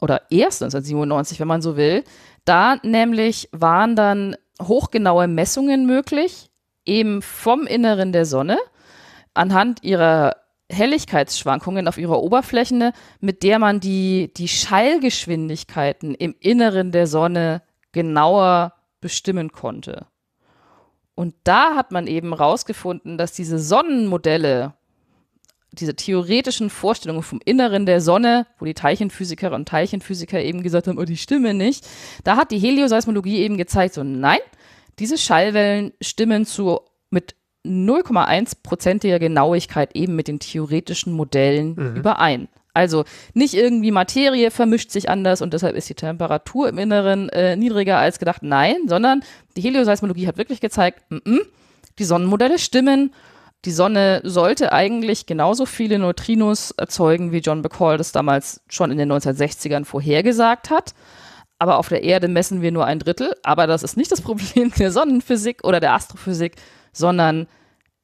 [0.00, 2.04] oder erst 1997, wenn man so will.
[2.44, 6.50] Da nämlich waren dann hochgenaue Messungen möglich,
[6.84, 8.58] eben vom Inneren der Sonne,
[9.34, 10.36] anhand ihrer
[10.70, 18.74] Helligkeitsschwankungen auf ihrer Oberfläche, mit der man die, die Schallgeschwindigkeiten im Inneren der Sonne genauer
[19.00, 20.06] bestimmen konnte.
[21.14, 24.74] Und da hat man eben rausgefunden, dass diese Sonnenmodelle,
[25.80, 30.98] diese theoretischen Vorstellungen vom Inneren der Sonne, wo die Teilchenphysikerinnen und Teilchenphysiker eben gesagt haben,
[30.98, 31.86] oh, die stimmen nicht,
[32.24, 34.38] da hat die Helioseismologie eben gezeigt, so nein,
[34.98, 42.48] diese Schallwellen stimmen zu mit 0,1%iger Genauigkeit eben mit den theoretischen Modellen überein.
[42.74, 47.56] Also nicht irgendwie Materie vermischt sich anders und deshalb ist die Temperatur im Inneren äh,
[47.56, 48.42] niedriger als gedacht.
[48.42, 49.24] Nein, sondern
[49.56, 51.40] die Helioseismologie hat wirklich gezeigt, mm -mm,
[51.98, 53.12] die Sonnenmodelle stimmen.
[53.64, 58.98] Die Sonne sollte eigentlich genauso viele Neutrinos erzeugen, wie John Bacall das damals schon in
[58.98, 60.94] den 1960ern vorhergesagt hat.
[61.58, 63.34] Aber auf der Erde messen wir nur ein Drittel.
[63.42, 66.54] Aber das ist nicht das Problem der Sonnenphysik oder der Astrophysik,
[66.92, 67.48] sondern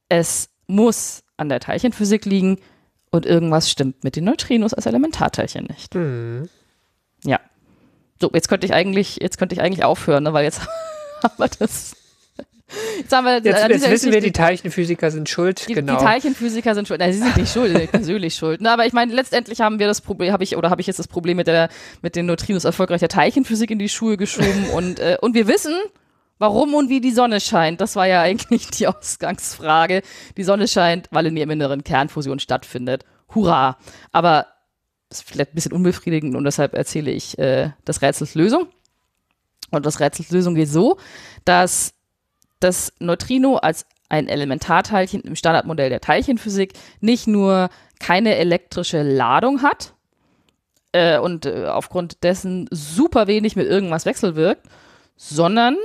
[0.09, 2.59] es muss an der Teilchenphysik liegen
[3.11, 5.95] und irgendwas stimmt mit den Neutrinos als Elementarteilchen nicht.
[5.95, 6.49] Hm.
[7.25, 7.41] Ja.
[8.21, 10.63] So, jetzt könnte ich eigentlich, jetzt könnte ich eigentlich aufhören, ne, weil jetzt
[11.23, 11.95] haben wir das.
[12.99, 15.69] Jetzt haben wir Jetzt, an jetzt dieser wissen wir, die Teilchenphysiker sind schuld.
[15.69, 15.97] die, genau.
[15.97, 17.01] die Teilchenphysiker sind schuld.
[17.01, 18.61] Nein, sie sind nicht schuld, sie sind persönlich schuld.
[18.61, 20.99] Ne, aber ich meine, letztendlich haben wir das Problem, habe ich oder habe ich jetzt
[20.99, 21.69] das Problem mit der
[22.03, 25.75] mit den Neutrinos erfolgreich der Teilchenphysik in die Schuhe geschoben und äh, und wir wissen,
[26.39, 27.81] warum und wie die Sonne scheint.
[27.81, 30.03] Das war ja eigentlich die Ausgangsfrage.
[30.37, 33.05] Die Sonne scheint, weil in ihrem Inneren Kernfusion stattfindet.
[33.35, 33.79] Hurra!
[34.13, 34.47] Aber
[35.09, 38.69] das ist vielleicht ein bisschen unbefriedigend und deshalb erzähle ich äh, das Rätsels Lösung.
[39.71, 40.99] Und das Rätsels Lösung geht so,
[41.45, 41.95] dass
[42.65, 47.69] das Neutrino als ein Elementarteilchen im Standardmodell der Teilchenphysik nicht nur
[48.01, 49.95] keine elektrische Ladung hat
[50.93, 54.67] äh, und äh, aufgrund dessen super wenig mit irgendwas wechselwirkt,
[55.17, 55.77] sondern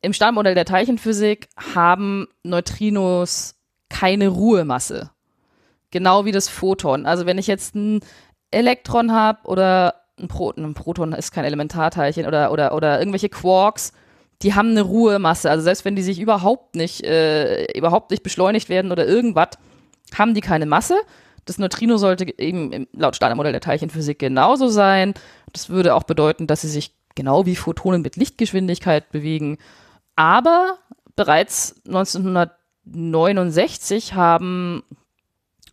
[0.00, 3.56] im Standardmodell der Teilchenphysik haben Neutrinos
[3.88, 5.10] keine Ruhemasse.
[5.90, 7.06] Genau wie das Photon.
[7.06, 8.00] Also wenn ich jetzt ein
[8.50, 13.92] Elektron habe oder ein Proton, ein Proton ist kein Elementarteilchen oder, oder, oder irgendwelche Quarks,
[14.42, 15.50] die haben eine Ruhemasse.
[15.50, 19.48] Also selbst wenn die sich überhaupt nicht, äh, überhaupt nicht beschleunigt werden oder irgendwas,
[20.16, 20.96] haben die keine Masse.
[21.44, 25.14] Das Neutrino sollte eben laut Standardmodell der Teilchenphysik genauso sein.
[25.52, 29.58] Das würde auch bedeuten, dass sie sich genau wie Photonen mit Lichtgeschwindigkeit bewegen.
[30.14, 30.78] Aber
[31.16, 34.84] bereits 1969 haben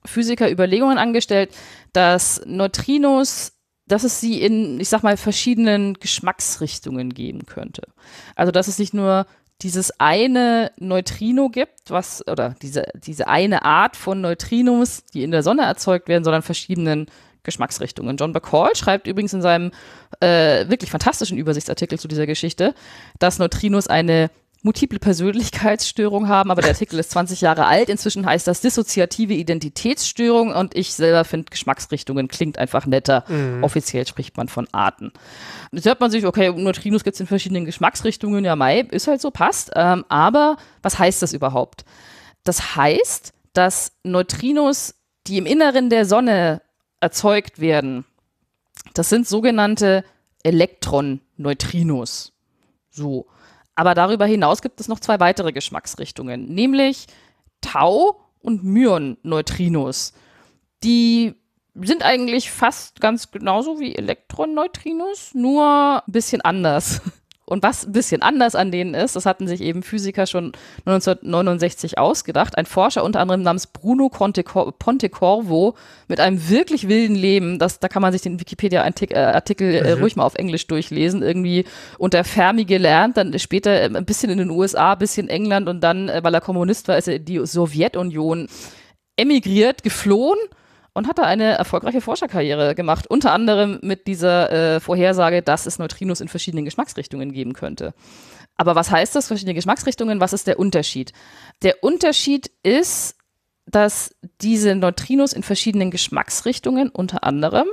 [0.06, 1.56] Physiker Überlegungen angestellt,
[1.94, 3.54] dass Neutrinos
[3.88, 7.84] dass es sie in, ich sag mal, verschiedenen Geschmacksrichtungen geben könnte.
[8.36, 9.26] Also, dass es nicht nur
[9.62, 15.44] dieses eine Neutrino gibt, was, oder diese, diese eine Art von Neutrinos, die in der
[15.44, 17.08] Sonne erzeugt werden, sondern verschiedenen
[17.44, 18.18] Geschmacksrichtungen.
[18.18, 19.72] John Bacall schreibt übrigens in seinem
[20.20, 22.74] äh, wirklich fantastischen Übersichtsartikel zu dieser Geschichte,
[23.20, 24.30] dass Neutrinos eine
[24.66, 27.88] multiple Persönlichkeitsstörung haben, aber der Artikel ist 20 Jahre alt.
[27.88, 33.24] Inzwischen heißt das dissoziative Identitätsstörung und ich selber finde Geschmacksrichtungen klingt einfach netter.
[33.28, 33.64] Mhm.
[33.64, 35.14] Offiziell spricht man von Arten.
[35.72, 39.22] Jetzt hört man sich, okay, Neutrinos gibt es in verschiedenen Geschmacksrichtungen, ja, Mai, ist halt
[39.22, 39.72] so, passt.
[39.76, 41.86] Ähm, aber was heißt das überhaupt?
[42.44, 44.96] Das heißt, dass Neutrinos,
[45.28, 46.64] die im Inneren der Sonne
[47.02, 48.04] erzeugt werden,
[48.96, 50.04] das sind sogenannte
[50.42, 52.34] Elektron-Neutrinos.
[52.90, 53.28] So.
[53.76, 57.08] Aber darüber hinaus gibt es noch zwei weitere Geschmacksrichtungen, nämlich
[57.62, 60.14] Tau und Myon-Neutrinos.
[60.84, 61.36] Die
[61.76, 67.02] sind eigentlich fast ganz genauso wie Elektron-Neutrinos, nur ein bisschen anders.
[67.48, 70.54] Und was ein bisschen anders an denen ist, das hatten sich eben Physiker schon
[70.86, 72.58] 1969 ausgedacht.
[72.58, 75.76] Ein Forscher unter anderem namens Bruno Pontecorvo
[76.08, 77.60] mit einem wirklich wilden Leben.
[77.60, 80.02] Das, da kann man sich den Wikipedia-Artikel äh, mhm.
[80.02, 81.22] ruhig mal auf Englisch durchlesen.
[81.22, 81.66] Irgendwie
[82.00, 85.82] unter Fermi gelernt, dann später äh, ein bisschen in den USA, ein bisschen England und
[85.82, 88.48] dann, äh, weil er Kommunist war, ist er in die Sowjetunion
[89.18, 90.40] emigriert, geflohen
[90.96, 95.78] und hat da eine erfolgreiche Forscherkarriere gemacht, unter anderem mit dieser äh, Vorhersage, dass es
[95.78, 97.94] Neutrinos in verschiedenen Geschmacksrichtungen geben könnte.
[98.56, 100.22] Aber was heißt das, verschiedene Geschmacksrichtungen?
[100.22, 101.12] Was ist der Unterschied?
[101.64, 103.18] Der Unterschied ist,
[103.66, 107.68] dass diese Neutrinos in verschiedenen Geschmacksrichtungen unter anderem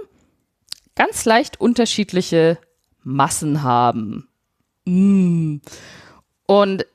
[0.96, 2.58] ganz leicht unterschiedliche
[3.04, 4.28] Massen haben.
[4.84, 5.58] Mm.
[6.46, 6.86] Und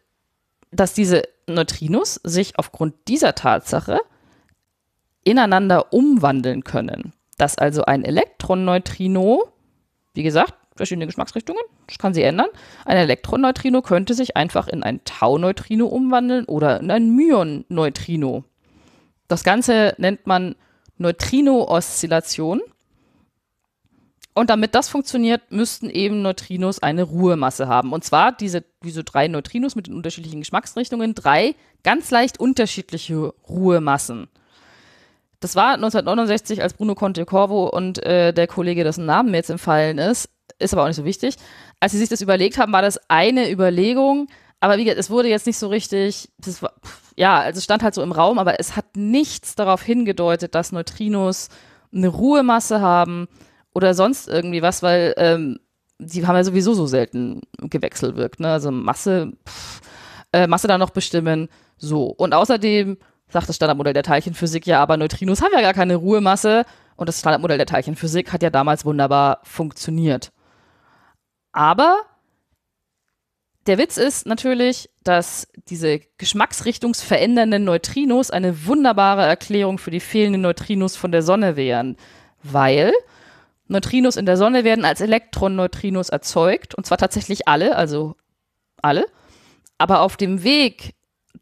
[0.72, 4.00] dass diese Neutrinos sich aufgrund dieser Tatsache
[5.28, 7.14] ineinander umwandeln können.
[7.38, 9.50] Dass also ein Elektronneutrino,
[10.14, 12.48] wie gesagt, verschiedene Geschmacksrichtungen, das kann sie ändern.
[12.86, 18.46] Ein Elektronneutrino könnte sich einfach in ein Tau-Neutrino umwandeln oder in ein Myon-Neutrino.
[19.28, 20.56] Das Ganze nennt man
[20.98, 22.62] Neutrino-Oszillation.
[24.34, 27.92] Und damit das funktioniert, müssten eben Neutrinos eine Ruhemasse haben.
[27.92, 34.30] Und zwar diese, diese drei Neutrinos mit den unterschiedlichen Geschmacksrichtungen, drei ganz leicht unterschiedliche Ruhemassen.
[35.40, 39.50] Das war 1969, als Bruno Conte Corvo und äh, der Kollege, dessen Namen mir jetzt
[39.50, 41.36] entfallen ist, ist aber auch nicht so wichtig.
[41.80, 44.28] Als sie sich das überlegt haben, war das eine Überlegung,
[44.60, 46.30] aber wie gesagt, es wurde jetzt nicht so richtig,
[46.62, 46.74] war,
[47.16, 50.72] ja, also es stand halt so im Raum, aber es hat nichts darauf hingedeutet, dass
[50.72, 51.50] Neutrinos
[51.94, 53.28] eine Ruhemasse haben
[53.74, 55.60] oder sonst irgendwie was, weil ähm,
[56.00, 58.52] die haben ja sowieso so selten gewechselt wirkt, ne?
[58.52, 59.82] Also Masse, pff,
[60.34, 62.06] äh, Masse da noch bestimmen, so.
[62.06, 62.98] Und außerdem
[63.30, 66.66] sagt das Standardmodell der Teilchenphysik, ja, aber Neutrinos haben ja gar keine Ruhemasse.
[66.96, 70.32] Und das Standardmodell der Teilchenphysik hat ja damals wunderbar funktioniert.
[71.52, 71.98] Aber
[73.68, 80.96] der Witz ist natürlich, dass diese geschmacksrichtungsverändernden Neutrinos eine wunderbare Erklärung für die fehlenden Neutrinos
[80.96, 81.98] von der Sonne wären,
[82.44, 82.94] weil
[83.68, 88.16] Neutrinos in der Sonne werden als Elektronneutrinos erzeugt, und zwar tatsächlich alle, also
[88.82, 89.06] alle,
[89.78, 90.96] aber auf dem Weg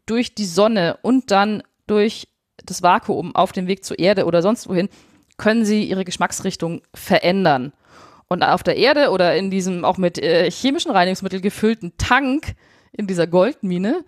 [0.06, 2.28] durch die Sonne und dann durch
[2.64, 4.88] das Vakuum auf dem Weg zur Erde oder sonst wohin,
[5.36, 7.72] können sie ihre Geschmacksrichtung verändern.
[8.28, 12.54] Und auf der Erde oder in diesem auch mit äh, chemischen Reinigungsmitteln gefüllten Tank
[12.92, 14.04] in dieser Goldmine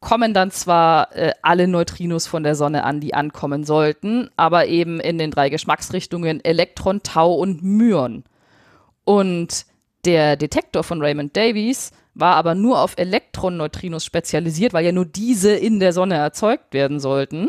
[0.00, 5.00] kommen dann zwar äh, alle Neutrinos von der Sonne an, die ankommen sollten, aber eben
[5.00, 8.24] in den drei Geschmacksrichtungen Elektron, Tau und Myon.
[9.04, 9.64] Und
[10.04, 15.52] der Detektor von Raymond Davies war aber nur auf Elektron-Neutrinos spezialisiert, weil ja nur diese
[15.52, 17.48] in der Sonne erzeugt werden sollten.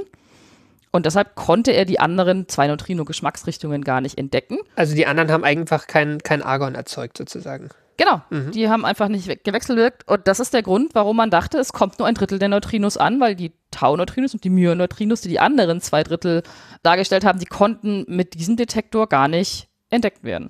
[0.91, 4.59] Und deshalb konnte er die anderen zwei Neutrino-Geschmacksrichtungen gar nicht entdecken.
[4.75, 7.69] Also die anderen haben einfach kein, kein Argon erzeugt, sozusagen.
[7.97, 11.59] Genau, die haben einfach nicht we- gewechselwirkt und das ist der Grund, warum man dachte,
[11.59, 15.29] es kommt nur ein Drittel der Neutrinos an, weil die Tau-Neutrinos und die Myon-Neutrinos, die
[15.29, 16.41] die anderen zwei Drittel
[16.81, 20.49] dargestellt haben, die konnten mit diesem Detektor gar nicht entdeckt werden.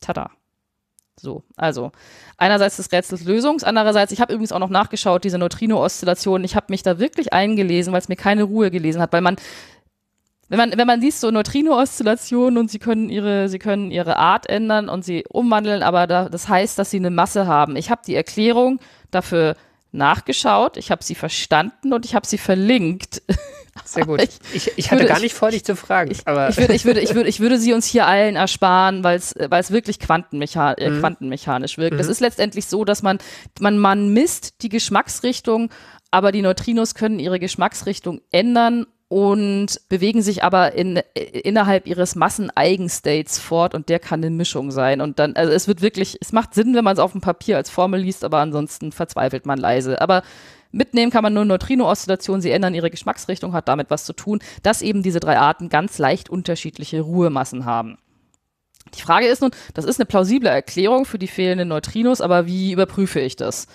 [0.00, 0.30] Tada.
[1.20, 1.92] So, also
[2.38, 6.66] einerseits des Rätsels Lösungs, andererseits, ich habe übrigens auch noch nachgeschaut, diese Neutrino-Oszillation, ich habe
[6.70, 9.36] mich da wirklich eingelesen, weil es mir keine Ruhe gelesen hat, weil man
[10.52, 14.46] wenn man, wenn man liest so Neutrino-Oszillationen und sie können ihre, sie können ihre Art
[14.50, 17.74] ändern und sie umwandeln, aber da, das heißt, dass sie eine Masse haben.
[17.74, 18.78] Ich habe die Erklärung
[19.10, 19.56] dafür
[19.92, 23.22] nachgeschaut, ich habe sie verstanden und ich habe sie verlinkt.
[23.84, 24.20] Sehr gut.
[24.52, 26.14] Ich- Ich, ich, hatte würde- gar ich- nicht vor, dich zu fragen.
[26.26, 29.16] aber Ich würde, ich würde, ich würde, ich würde sie uns hier allen ersparen, weil
[29.18, 31.98] es, weil es wirklich quantenmecha äh, quantenmechanisch wirkt.
[32.00, 33.18] Es ist letztendlich so, dass man,
[33.60, 35.70] man, man misst die Geschmacksrichtung,
[36.10, 43.38] aber die Neutrinos können ihre Geschmacksrichtung ändern und bewegen sich aber in, innerhalb ihres Masseneigenstates
[43.38, 45.02] fort und der kann eine Mischung sein.
[45.02, 47.58] Und dann, also es wird wirklich, es macht Sinn, wenn man es auf dem Papier
[47.58, 50.00] als Formel liest, aber ansonsten verzweifelt man leise.
[50.00, 50.22] Aber
[50.70, 54.80] Mitnehmen kann man nur Neutrino-Oszillationen, sie ändern ihre Geschmacksrichtung, hat damit was zu tun, dass
[54.80, 57.98] eben diese drei Arten ganz leicht unterschiedliche Ruhemassen haben.
[58.94, 62.72] Die Frage ist nun, das ist eine plausible Erklärung für die fehlenden Neutrinos, aber wie
[62.72, 63.66] überprüfe ich das?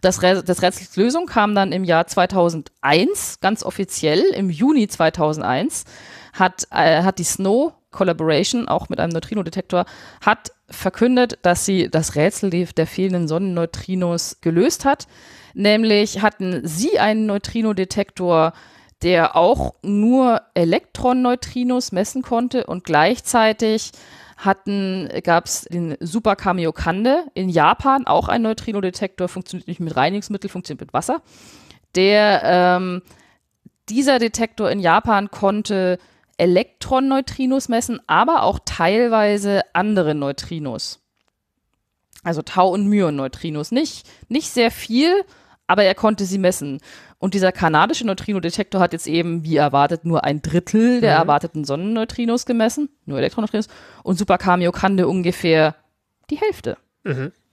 [0.00, 5.84] Das, Rä das Rätsels Lösung kam dann im Jahr 2001, ganz offiziell, im Juni 2001,
[6.32, 9.84] hat, äh, hat die Snow Collaboration, auch mit einem Neutrino-Detektor,
[10.24, 15.06] hat verkündet, dass sie das Rätsel der fehlenden Sonnenneutrinos gelöst hat.
[15.54, 18.52] Nämlich hatten sie einen Neutrino-Detektor,
[19.02, 23.92] der auch nur Elektron-Neutrinos messen konnte und gleichzeitig
[24.44, 30.50] hatten, gab es den Super Kamiokande in Japan, auch ein Neutrino-Detektor, funktioniert nicht mit Reinigungsmittel,
[30.50, 31.22] funktioniert mit Wasser.
[31.94, 33.02] Der, ähm,
[33.88, 35.98] dieser Detektor in Japan konnte
[36.38, 41.00] Elektron-Neutrinos messen, aber auch teilweise andere Neutrinos.
[42.22, 43.72] Also Tau- und Myon-Neutrinos.
[43.72, 45.24] Nicht, nicht sehr viel,
[45.66, 46.80] aber er konnte sie messen.
[47.20, 52.46] Und dieser kanadische Neutrino-Detektor hat jetzt eben, wie erwartet, nur ein Drittel der erwarteten Sonnenneutrinos
[52.46, 53.68] gemessen, nur Elektroneutrinos,
[54.02, 55.76] und Super Kamiokande ungefähr
[56.30, 56.78] die Hälfte.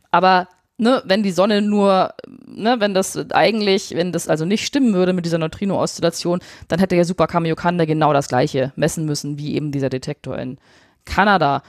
[0.09, 2.13] Aber ne, wenn die Sonne nur,
[2.45, 6.95] ne, wenn das eigentlich, wenn das also nicht stimmen würde mit dieser Neutrino-Oszillation, dann hätte
[6.95, 10.59] ja Super Kamiokande genau das gleiche messen müssen wie eben dieser Detektor in
[11.03, 11.61] Kanada.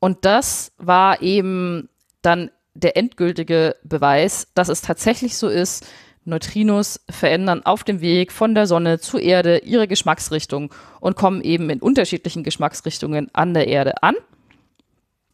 [0.00, 1.88] Und das war eben
[2.20, 5.86] dann der endgültige Beweis, dass es tatsächlich so ist,
[6.24, 11.70] Neutrinos verändern auf dem Weg von der Sonne zur Erde ihre Geschmacksrichtung und kommen eben
[11.70, 14.14] in unterschiedlichen Geschmacksrichtungen an der Erde an.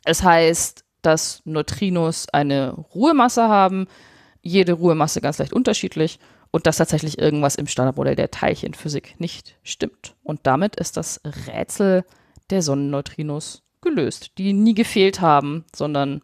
[0.05, 3.87] Es heißt, dass Neutrinos eine Ruhemasse haben,
[4.43, 6.19] jede Ruhemasse ganz leicht unterschiedlich
[6.51, 10.15] und dass tatsächlich irgendwas im Standardmodell der Teilchenphysik nicht stimmt.
[10.23, 12.05] Und damit ist das Rätsel
[12.51, 16.23] der Sonnenneutrinos gelöst, die nie gefehlt haben, sondern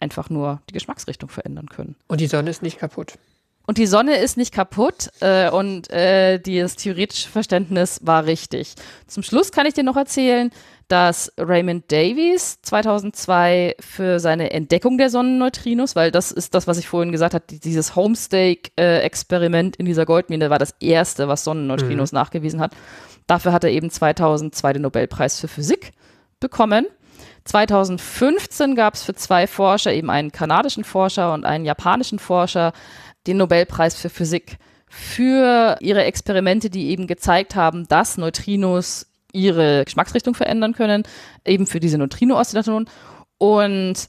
[0.00, 1.96] einfach nur die Geschmacksrichtung verändern können.
[2.06, 3.14] Und die Sonne ist nicht kaputt.
[3.68, 8.72] Und die Sonne ist nicht kaputt äh, und äh, das theoretische Verständnis war richtig.
[9.06, 10.50] Zum Schluss kann ich dir noch erzählen,
[10.88, 16.88] dass Raymond Davies 2002 für seine Entdeckung der Sonnenneutrinos, weil das ist das, was ich
[16.88, 22.60] vorhin gesagt habe, die- dieses Homestake-Experiment in dieser Goldmine war das erste, was Sonnenneutrinos nachgewiesen
[22.60, 22.72] hat.
[23.26, 25.92] Dafür hat er eben 2002 den Nobelpreis für Physik
[26.40, 26.86] bekommen.
[27.44, 32.72] 2015 gab es für zwei Forscher, eben einen kanadischen Forscher und einen japanischen Forscher,
[33.28, 40.34] den Nobelpreis für Physik für ihre Experimente, die eben gezeigt haben, dass Neutrinos ihre Geschmacksrichtung
[40.34, 41.02] verändern können,
[41.44, 42.88] eben für diese Neutrino-Oszillation.
[43.36, 44.08] Und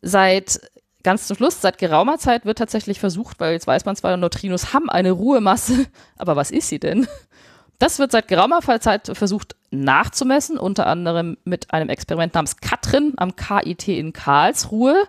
[0.00, 0.60] seit
[1.02, 4.72] ganz zum Schluss, seit geraumer Zeit wird tatsächlich versucht, weil jetzt weiß man zwar, Neutrinos
[4.72, 7.08] haben eine Ruhemasse, aber was ist sie denn?
[7.78, 13.34] Das wird seit geraumer Zeit versucht nachzumessen, unter anderem mit einem Experiment namens Katrin am
[13.34, 15.02] KIT in Karlsruhe.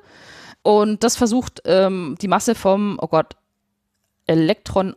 [0.63, 3.35] Und das versucht ähm, die Masse vom, oh Gott,
[4.27, 4.95] Elektron,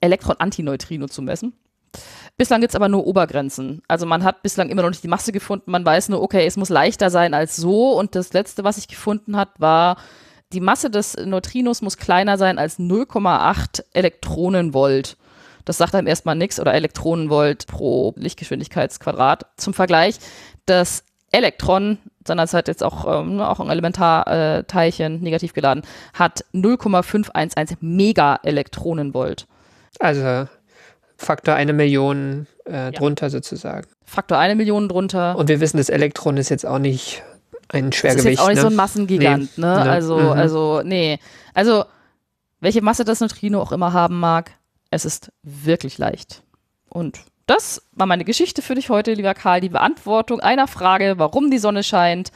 [0.00, 1.54] Elektron-Antineutrino zu messen.
[2.36, 3.82] Bislang gibt es aber nur Obergrenzen.
[3.88, 5.70] Also man hat bislang immer noch nicht die Masse gefunden.
[5.70, 7.98] Man weiß nur, okay, es muss leichter sein als so.
[7.98, 9.96] Und das letzte, was ich gefunden hat, war,
[10.52, 15.16] die Masse des Neutrinos muss kleiner sein als 0,8 Elektronenvolt.
[15.64, 19.46] Das sagt einem erstmal nichts oder Elektronenvolt pro Lichtgeschwindigkeitsquadrat.
[19.56, 20.16] Zum Vergleich,
[20.66, 21.98] das Elektron,
[22.30, 25.82] seinerzeit jetzt auch, ähm, auch ein Elementarteilchen, negativ geladen,
[26.14, 29.46] hat 0,511 Mega-Elektronenvolt.
[29.98, 30.48] Also
[31.16, 33.86] Faktor eine Million äh, drunter sozusagen.
[34.04, 35.36] Faktor eine Million drunter.
[35.36, 37.22] Und wir wissen, das Elektron ist jetzt auch nicht
[37.68, 38.24] ein das Schwergewicht.
[38.26, 38.62] ist jetzt auch nicht ne?
[38.62, 39.66] so ein Massengigant, Nee.
[39.66, 39.74] ne?
[39.84, 39.90] Ne.
[39.90, 40.28] Also, Mhm.
[40.30, 41.18] also, nee.
[41.54, 41.84] Also,
[42.60, 44.52] welche Masse das Neutrino auch immer haben mag,
[44.90, 46.42] es ist wirklich leicht.
[46.88, 47.20] Und
[47.50, 49.60] das war meine Geschichte für dich heute, lieber Karl.
[49.60, 52.30] Die Beantwortung einer Frage, warum die Sonne scheint,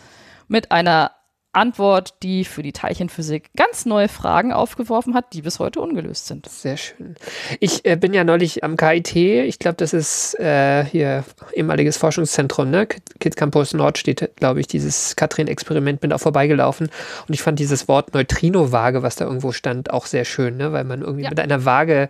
[0.48, 1.12] mit einer
[1.56, 6.48] Antwort, die für die Teilchenphysik ganz neue Fragen aufgeworfen hat, die bis heute ungelöst sind.
[6.48, 7.14] Sehr schön.
[7.60, 11.24] Ich äh, bin ja neulich am KIT, ich glaube, das ist äh, hier
[11.54, 12.86] ehemaliges Forschungszentrum, ne?
[12.86, 16.90] Kid Kid Campus Nord steht, glaube ich, dieses Katrin-Experiment, bin auch vorbeigelaufen
[17.28, 20.72] und ich fand dieses Wort Neutrino-Waage, was da irgendwo stand, auch sehr schön, ne?
[20.72, 21.30] weil man irgendwie Ja.
[21.30, 22.08] mit einer Waage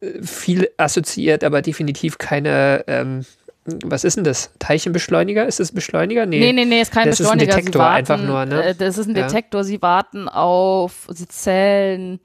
[0.00, 3.24] äh, viel assoziiert, aber definitiv keine, ähm,
[3.64, 4.50] was ist denn das?
[4.58, 5.46] Teilchenbeschleuniger?
[5.46, 6.26] Ist das Beschleuniger?
[6.26, 7.56] Nee, nee, nee, ist kein Das ist ein Beschleuniger.
[7.56, 8.64] Detektor, warten, einfach nur, ne?
[8.64, 9.26] Äh, das ist ein Ja.
[9.26, 12.20] Detektor, sie warten auf, sie zählen,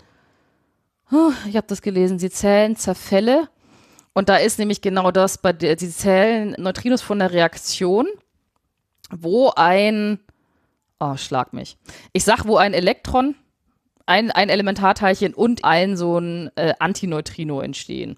[1.12, 3.50] Huh, ich habe das gelesen, sie zählen Zerfälle.
[4.14, 8.06] Und da ist nämlich genau das, bei der, sie zählen Neutrinos von der Reaktion,
[9.10, 10.20] wo ein,
[11.00, 11.78] oh, schlag mich.
[12.14, 13.36] Ich sag, wo ein Elektron,
[14.06, 18.18] ein, ein Elementarteilchen und ein so ein äh, Antineutrino entstehen.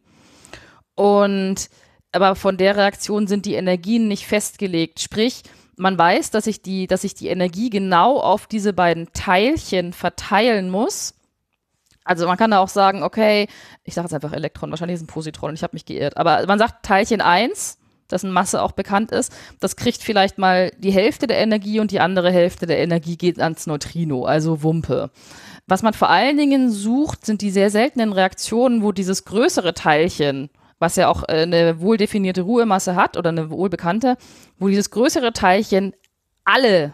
[0.95, 1.69] Und
[2.12, 4.99] aber von der Reaktion sind die Energien nicht festgelegt.
[4.99, 5.43] Sprich,
[5.78, 10.70] man weiß, dass sich die, dass sich die Energie genau auf diese beiden Teilchen verteilen
[10.70, 11.16] muss.
[12.03, 13.47] Also man kann da auch sagen, okay,
[13.84, 16.18] ich sage jetzt einfach Elektron, wahrscheinlich ist ein Positron und ich habe mich geirrt.
[16.18, 17.78] Aber man sagt Teilchen 1,
[18.09, 21.99] dessen Masse auch bekannt ist, das kriegt vielleicht mal die Hälfte der Energie und die
[21.99, 25.12] andere Hälfte der Energie geht ans Neutrino, also Wumpe.
[25.68, 30.49] Was man vor allen Dingen sucht, sind die sehr seltenen Reaktionen, wo dieses größere Teilchen,
[30.82, 34.17] was ja auch äh, eine wohl definierte Ruhemasse hat oder eine wohlbekannte,
[34.57, 35.93] wo dieses größere Teilchen
[36.43, 36.93] alle,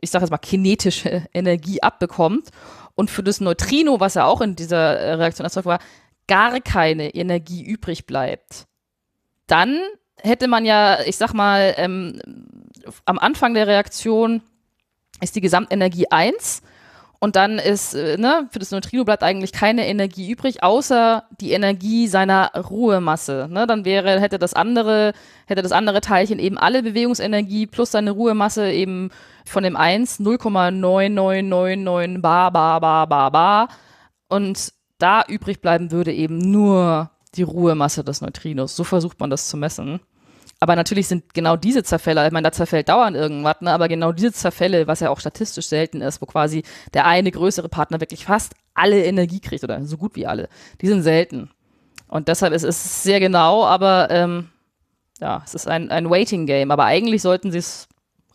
[0.00, 2.48] ich sage jetzt mal, kinetische Energie abbekommt
[2.96, 5.78] und für das Neutrino, was ja auch in dieser äh, Reaktion erzeugt war,
[6.26, 8.66] gar keine Energie übrig bleibt.
[9.46, 9.80] Dann
[10.20, 12.20] hätte man ja, ich sag mal, ähm,
[13.04, 14.42] am Anfang der Reaktion
[15.20, 16.62] ist die Gesamtenergie 1
[17.20, 21.50] und dann ist, äh, ne, für das Neutrino bleibt eigentlich keine Energie übrig, außer die
[21.50, 23.48] Energie seiner Ruhemasse.
[23.50, 23.66] Ne?
[23.66, 25.12] Dann wäre, hätte das andere,
[25.46, 29.10] hätte das andere Teilchen eben alle Bewegungsenergie plus seine Ruhemasse eben
[29.44, 33.68] von dem 1 0,9999 bar, bar, bar, bar, bar.
[34.28, 38.76] Und da übrig bleiben würde eben nur die Ruhemasse des Neutrinos.
[38.76, 39.98] So versucht man das zu messen.
[40.60, 43.72] Aber natürlich sind genau diese Zerfälle, ich meine, da zerfällt dauernd irgendwas, ne?
[43.72, 47.68] aber genau diese Zerfälle, was ja auch statistisch selten ist, wo quasi der eine größere
[47.68, 50.48] Partner wirklich fast alle Energie kriegt oder so gut wie alle,
[50.80, 51.50] die sind selten.
[52.08, 54.48] Und deshalb ist es sehr genau, aber ähm,
[55.20, 56.70] ja, es ist ein, ein Waiting Game.
[56.70, 57.88] Aber eigentlich sollten sie es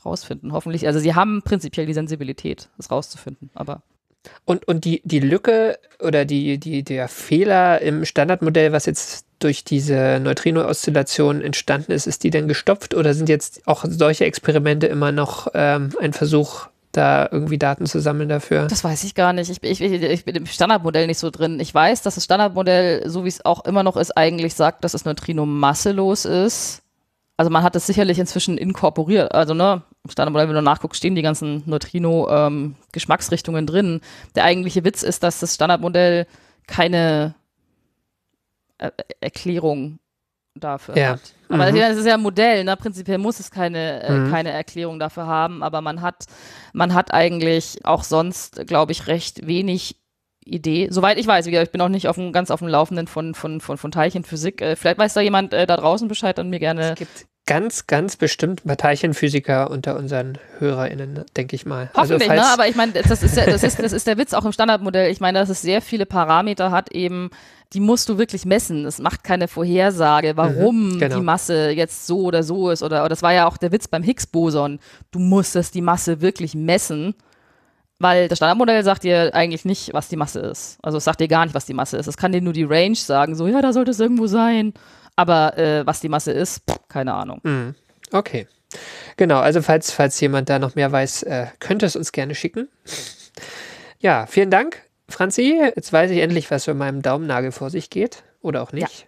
[0.06, 0.86] rausfinden, hoffentlich.
[0.86, 3.82] Also sie haben prinzipiell die Sensibilität, es rauszufinden, aber
[4.46, 9.64] Und, und die, die Lücke oder die, die, der Fehler im Standardmodell, was jetzt durch
[9.64, 15.12] diese Neutrino-Oszillation entstanden ist, ist die denn gestopft oder sind jetzt auch solche Experimente immer
[15.12, 18.68] noch ähm, ein Versuch, da irgendwie Daten zu sammeln dafür?
[18.68, 19.50] Das weiß ich gar nicht.
[19.50, 21.60] Ich, ich, ich, bin im Standardmodell nicht so drin.
[21.60, 24.94] Ich weiß, dass das Standardmodell, so wie es auch immer noch ist, eigentlich sagt, dass
[24.94, 26.82] das Neutrino masselos ist.
[27.36, 29.34] Also man hat es sicherlich inzwischen inkorporiert.
[29.34, 34.01] Also ne, Standardmodell, wenn du nachguckst, stehen die ganzen Neutrino-Geschmacksrichtungen drin.
[34.36, 36.28] Der eigentliche Witz ist, dass das Standardmodell
[36.68, 37.36] keine
[38.80, 38.91] äh,
[39.22, 39.99] Erklärung
[40.56, 41.10] dafür Ja.
[41.12, 41.22] hat.
[41.49, 41.78] Aber Mhm.
[41.78, 42.76] das ist ja ein Modell, ne?
[42.76, 44.32] prinzipiell muss es keine, äh, Mhm.
[44.32, 46.26] keine Erklärung dafür haben, aber man hat,
[46.74, 49.95] man hat eigentlich auch sonst, glaube ich, recht wenig
[50.45, 50.89] Idee.
[50.91, 53.62] Soweit ich weiß, ich bin auch nicht auf dem, ganz auf dem Laufenden von, von,
[53.62, 54.62] von, von Teilchenphysik.
[54.62, 56.95] Äh, vielleicht weiß da jemand äh, da draußen Bescheid und mir gerne.
[57.46, 61.89] Ganz, ganz bestimmt ein paar Teilchenphysiker unter unseren HörerInnen, denke ich mal.
[61.94, 62.46] Also Hoffentlich, ne?
[62.46, 65.12] Aber ich meine, das ist, ja, das, ist, das ist der Witz auch im Standardmodell.
[65.12, 67.32] Ich meine, dass es sehr viele Parameter hat, eben,
[67.74, 68.86] die musst du wirklich messen.
[68.86, 71.18] Es macht keine Vorhersage, warum Mhm, genau.
[71.18, 72.82] die Masse jetzt so oder so ist.
[72.82, 74.80] Oder, oder das war ja auch der Witz beim Higgs-Boson.
[75.12, 77.14] Du musstest die Masse wirklich messen.
[78.00, 80.78] Weil das Standardmodell sagt dir eigentlich nicht, was die Masse ist.
[80.82, 82.08] Also es sagt dir gar nicht, was die Masse ist.
[82.08, 84.74] Es kann dir nur die Range sagen, so, ja, da sollte es irgendwo sein.
[85.16, 87.39] Aber äh, was die Masse ist, pff, keine Ahnung.
[87.43, 87.76] Mhm.
[88.11, 88.47] Okay.
[89.18, 92.70] Genau, also falls, falls jemand da noch mehr weiß, äh, könnte es uns gerne schicken.
[93.99, 95.59] Ja, vielen Dank, Franzi.
[95.76, 98.24] Jetzt weiß ich endlich, was für meinem Daumennagel vor sich geht.
[98.41, 99.07] Oder auch nicht.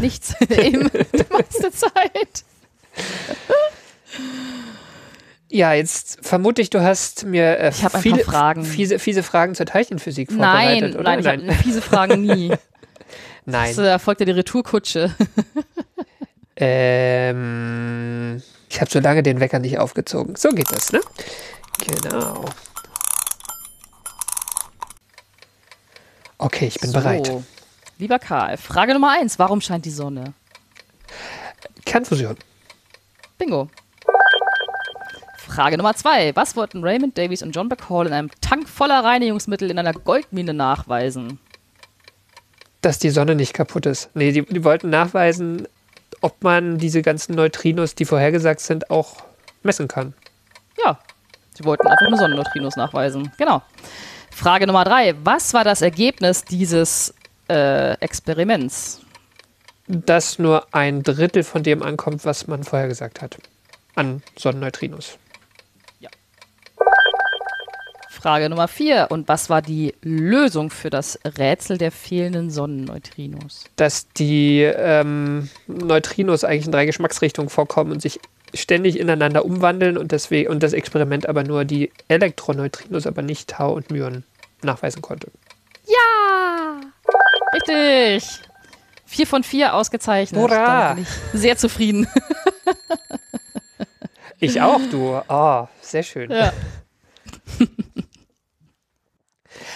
[0.00, 2.44] Nichts eben die meiste Zeit.
[5.48, 8.64] Ja, jetzt vermute ich, du hast mir äh, Ich viele, Fragen.
[8.64, 11.02] Fiese, fiese Fragen zur Teilchenphysik Nein, vorbereitet, oder?
[11.04, 12.52] nein, ich habe fiese Fragen nie.
[13.46, 13.74] Nein.
[13.76, 15.14] Das äh, folgt ja die Retourkutsche.
[16.56, 20.36] Ähm, ich habe so lange den Wecker nicht aufgezogen.
[20.36, 21.00] So geht das, ne?
[21.84, 22.44] Genau.
[26.38, 26.98] Okay, ich bin So.
[27.00, 27.28] bereit.
[27.98, 29.38] Lieber Karl, Frage Nummer eins.
[29.40, 30.34] Warum scheint die Sonne?
[31.84, 32.36] Kernfusion.
[33.38, 33.68] Bingo.
[35.38, 36.34] Frage Nummer zwei.
[36.36, 40.54] Was wollten Raymond Davies und John Bacall in einem Tank voller Reinigungsmittel in einer Goldmine
[40.54, 41.38] nachweisen?
[42.84, 44.10] Dass die Sonne nicht kaputt ist.
[44.14, 45.66] Nee, die, die wollten nachweisen,
[46.20, 49.16] ob man diese ganzen Neutrinos, die vorhergesagt sind, auch
[49.62, 50.12] messen kann.
[50.84, 50.98] Ja,
[51.54, 53.30] Sie wollten einfach nur Sonnenneutrinos nachweisen.
[53.38, 53.62] Genau.
[54.30, 55.14] Frage Nummer drei.
[55.22, 57.14] Was war das Ergebnis dieses
[57.48, 59.00] äh, Experiments?
[59.86, 63.38] Dass nur ein Drittel von dem ankommt, was man vorher gesagt hat.
[63.94, 65.18] An Sonnenneutrinos.
[68.24, 69.08] Frage Nummer vier.
[69.10, 73.64] Und was war die Lösung für das Rätsel der fehlenden Sonnenneutrinos?
[73.76, 78.18] Dass die ähm, Neutrinos eigentlich in drei Geschmacksrichtungen vorkommen und sich
[78.54, 83.74] ständig ineinander umwandeln und, deswegen, und das Experiment aber nur die Elektroneutrinos, aber nicht Tau
[83.74, 84.24] und Myon
[84.62, 85.26] nachweisen konnte.
[85.86, 86.80] Ja!
[87.52, 88.40] Richtig!
[89.04, 90.40] Vier von vier ausgezeichnet.
[90.40, 90.96] Hurra!
[91.34, 92.08] Sehr zufrieden.
[94.40, 95.20] Ich auch, du.
[95.28, 96.30] Oh, sehr schön.
[96.30, 96.54] Ja.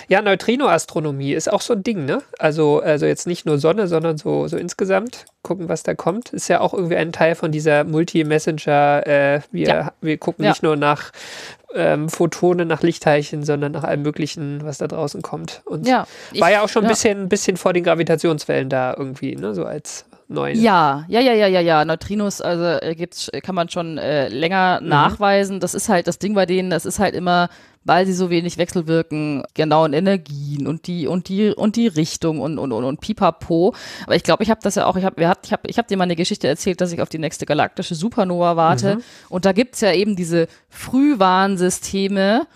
[0.09, 2.23] Ja, Neutrinoastronomie ist auch so ein Ding, ne?
[2.39, 5.25] Also, also jetzt nicht nur Sonne, sondern so, so insgesamt.
[5.43, 6.31] Gucken, was da kommt.
[6.33, 9.07] Ist ja auch irgendwie ein Teil von dieser Multi-Messenger.
[9.07, 9.93] Äh, wir, Ja.
[10.01, 10.51] wir gucken Ja.
[10.51, 11.11] nicht nur nach
[11.75, 15.61] ähm, Photonen, nach Lichtteilchen, sondern nach allem Möglichen, was da draußen kommt.
[15.67, 16.07] Und Ja,
[16.39, 19.55] war ich- ja auch schon ein bisschen, bisschen vor den Gravitationswellen da irgendwie, ne?
[19.55, 20.59] So als neuen.
[20.61, 21.85] Ja, ja, ja, ja, ja, ja.
[21.85, 24.89] Neutrinos, also äh, gibt's, kann man schon äh, länger Mhm.
[24.89, 25.61] nachweisen.
[25.61, 27.51] Das ist halt das Ding bei denen, das ist halt immer,
[27.89, 32.59] weil sie so wenig wechselwirken, genauen Energien und die und die und die Richtung und
[32.59, 33.75] und und, und pipapo.
[34.05, 35.97] Aber ich glaube, ich habe das ja auch, ich habe ich hab, ich hab dir
[35.97, 38.97] mal eine Geschichte erzählt, dass ich auf die nächste galaktische Supernova warte.
[38.97, 39.03] Mhm.
[39.31, 42.47] Und da gibt's ja eben diese Frühwarnsysteme,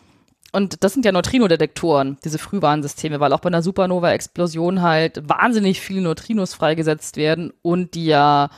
[0.53, 6.03] und das sind ja Neutrinodetektoren, diese Frühwarnsysteme, weil auch bei einer Supernova-Explosion halt wahnsinnig viele
[6.03, 8.51] Neutrinos freigesetzt werden und die ja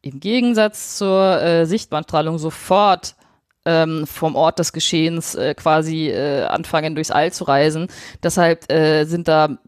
[0.00, 3.16] im Gegensatz zur äh, Sichtbahnstrahlung sofort
[3.64, 7.88] ähm, vom Ort des Geschehens äh, quasi äh, anfangen, durchs All zu reisen.
[8.22, 9.58] Deshalb äh, sind da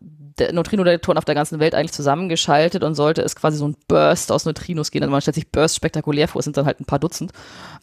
[0.53, 4.45] Neutrinodetektoren auf der ganzen Welt eigentlich zusammengeschaltet und sollte es quasi so ein Burst aus
[4.45, 5.03] Neutrinos gehen.
[5.03, 7.33] Also man stellt sich Burst spektakulär vor, es sind dann halt ein paar Dutzend.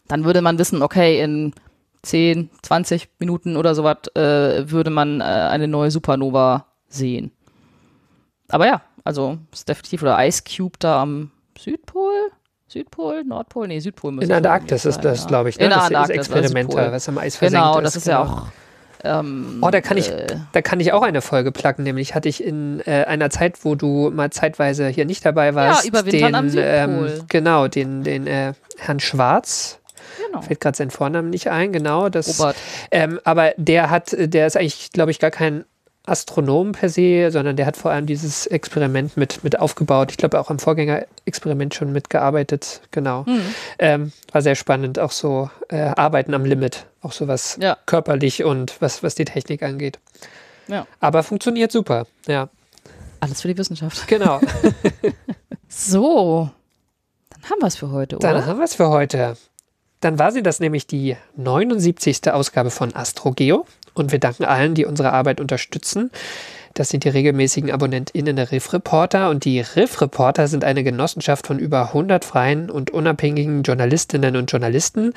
[0.07, 1.53] Dann würde man wissen, okay, in
[2.01, 7.31] 10, 20 Minuten oder sowas äh, würde man äh, eine neue Supernova sehen.
[8.49, 12.31] Aber ja, also ist definitiv oder Ice Cube da am Südpol?
[12.69, 13.23] Südpol?
[13.25, 13.67] Nordpol?
[13.67, 15.61] Nee, Südpol müsste In es Antarktis ist das, glaube ich, ja.
[15.61, 15.65] ne?
[15.65, 16.91] In der das, das Antarktis, also Experiment, Südpol.
[16.91, 17.83] was am Eis versenkt Genau, ist.
[17.85, 18.33] das ist ja genau.
[18.35, 18.47] auch.
[19.01, 22.27] Ähm, Oh, da kann ich, äh, da kann ich auch eine Folge placken, nämlich hatte
[22.29, 26.35] ich in äh, einer Zeit, wo du mal zeitweise hier nicht dabei warst, überwintern den,
[26.35, 26.65] am Südpol.
[27.09, 29.79] Ähm, genau, den, den äh, Herrn Schwarz,
[30.27, 30.41] genau.
[30.41, 32.57] fällt gerade sein Vornamen nicht ein, genau, das, Robert.
[32.91, 35.63] ähm, aber der hat, der ist eigentlich, glaube ich, gar kein
[36.05, 40.11] Astronom per se, sondern der hat vor allem dieses Experiment mit, mit aufgebaut.
[40.11, 42.81] Ich glaube, auch am Vorgängerexperiment schon mitgearbeitet.
[42.91, 43.25] Genau.
[43.25, 43.41] Hm.
[43.77, 47.77] Ähm, war sehr spannend, auch so äh, Arbeiten am Limit, auch so was Ja.
[47.85, 49.99] körperlich und was, was die Technik angeht.
[50.67, 50.87] Ja.
[50.99, 52.49] Aber funktioniert super, ja.
[53.19, 54.07] Alles für die Wissenschaft.
[54.07, 54.39] Genau.
[55.71, 56.49] So,
[57.29, 58.33] dann haben wir es für heute, oder?
[58.33, 59.37] Dann haben wir es für heute.
[60.01, 62.31] Dann war sie das nämlich die 79.
[62.31, 66.11] Ausgabe von AstroGeo und wir danken allen, die unsere Arbeit unterstützen.
[66.73, 71.47] Das sind die regelmäßigen AbonnentInnen der Riff Reporter und die Riff Reporter sind eine Genossenschaft
[71.47, 75.13] von über 100 freien und unabhängigen Journalistinnen und Journalisten,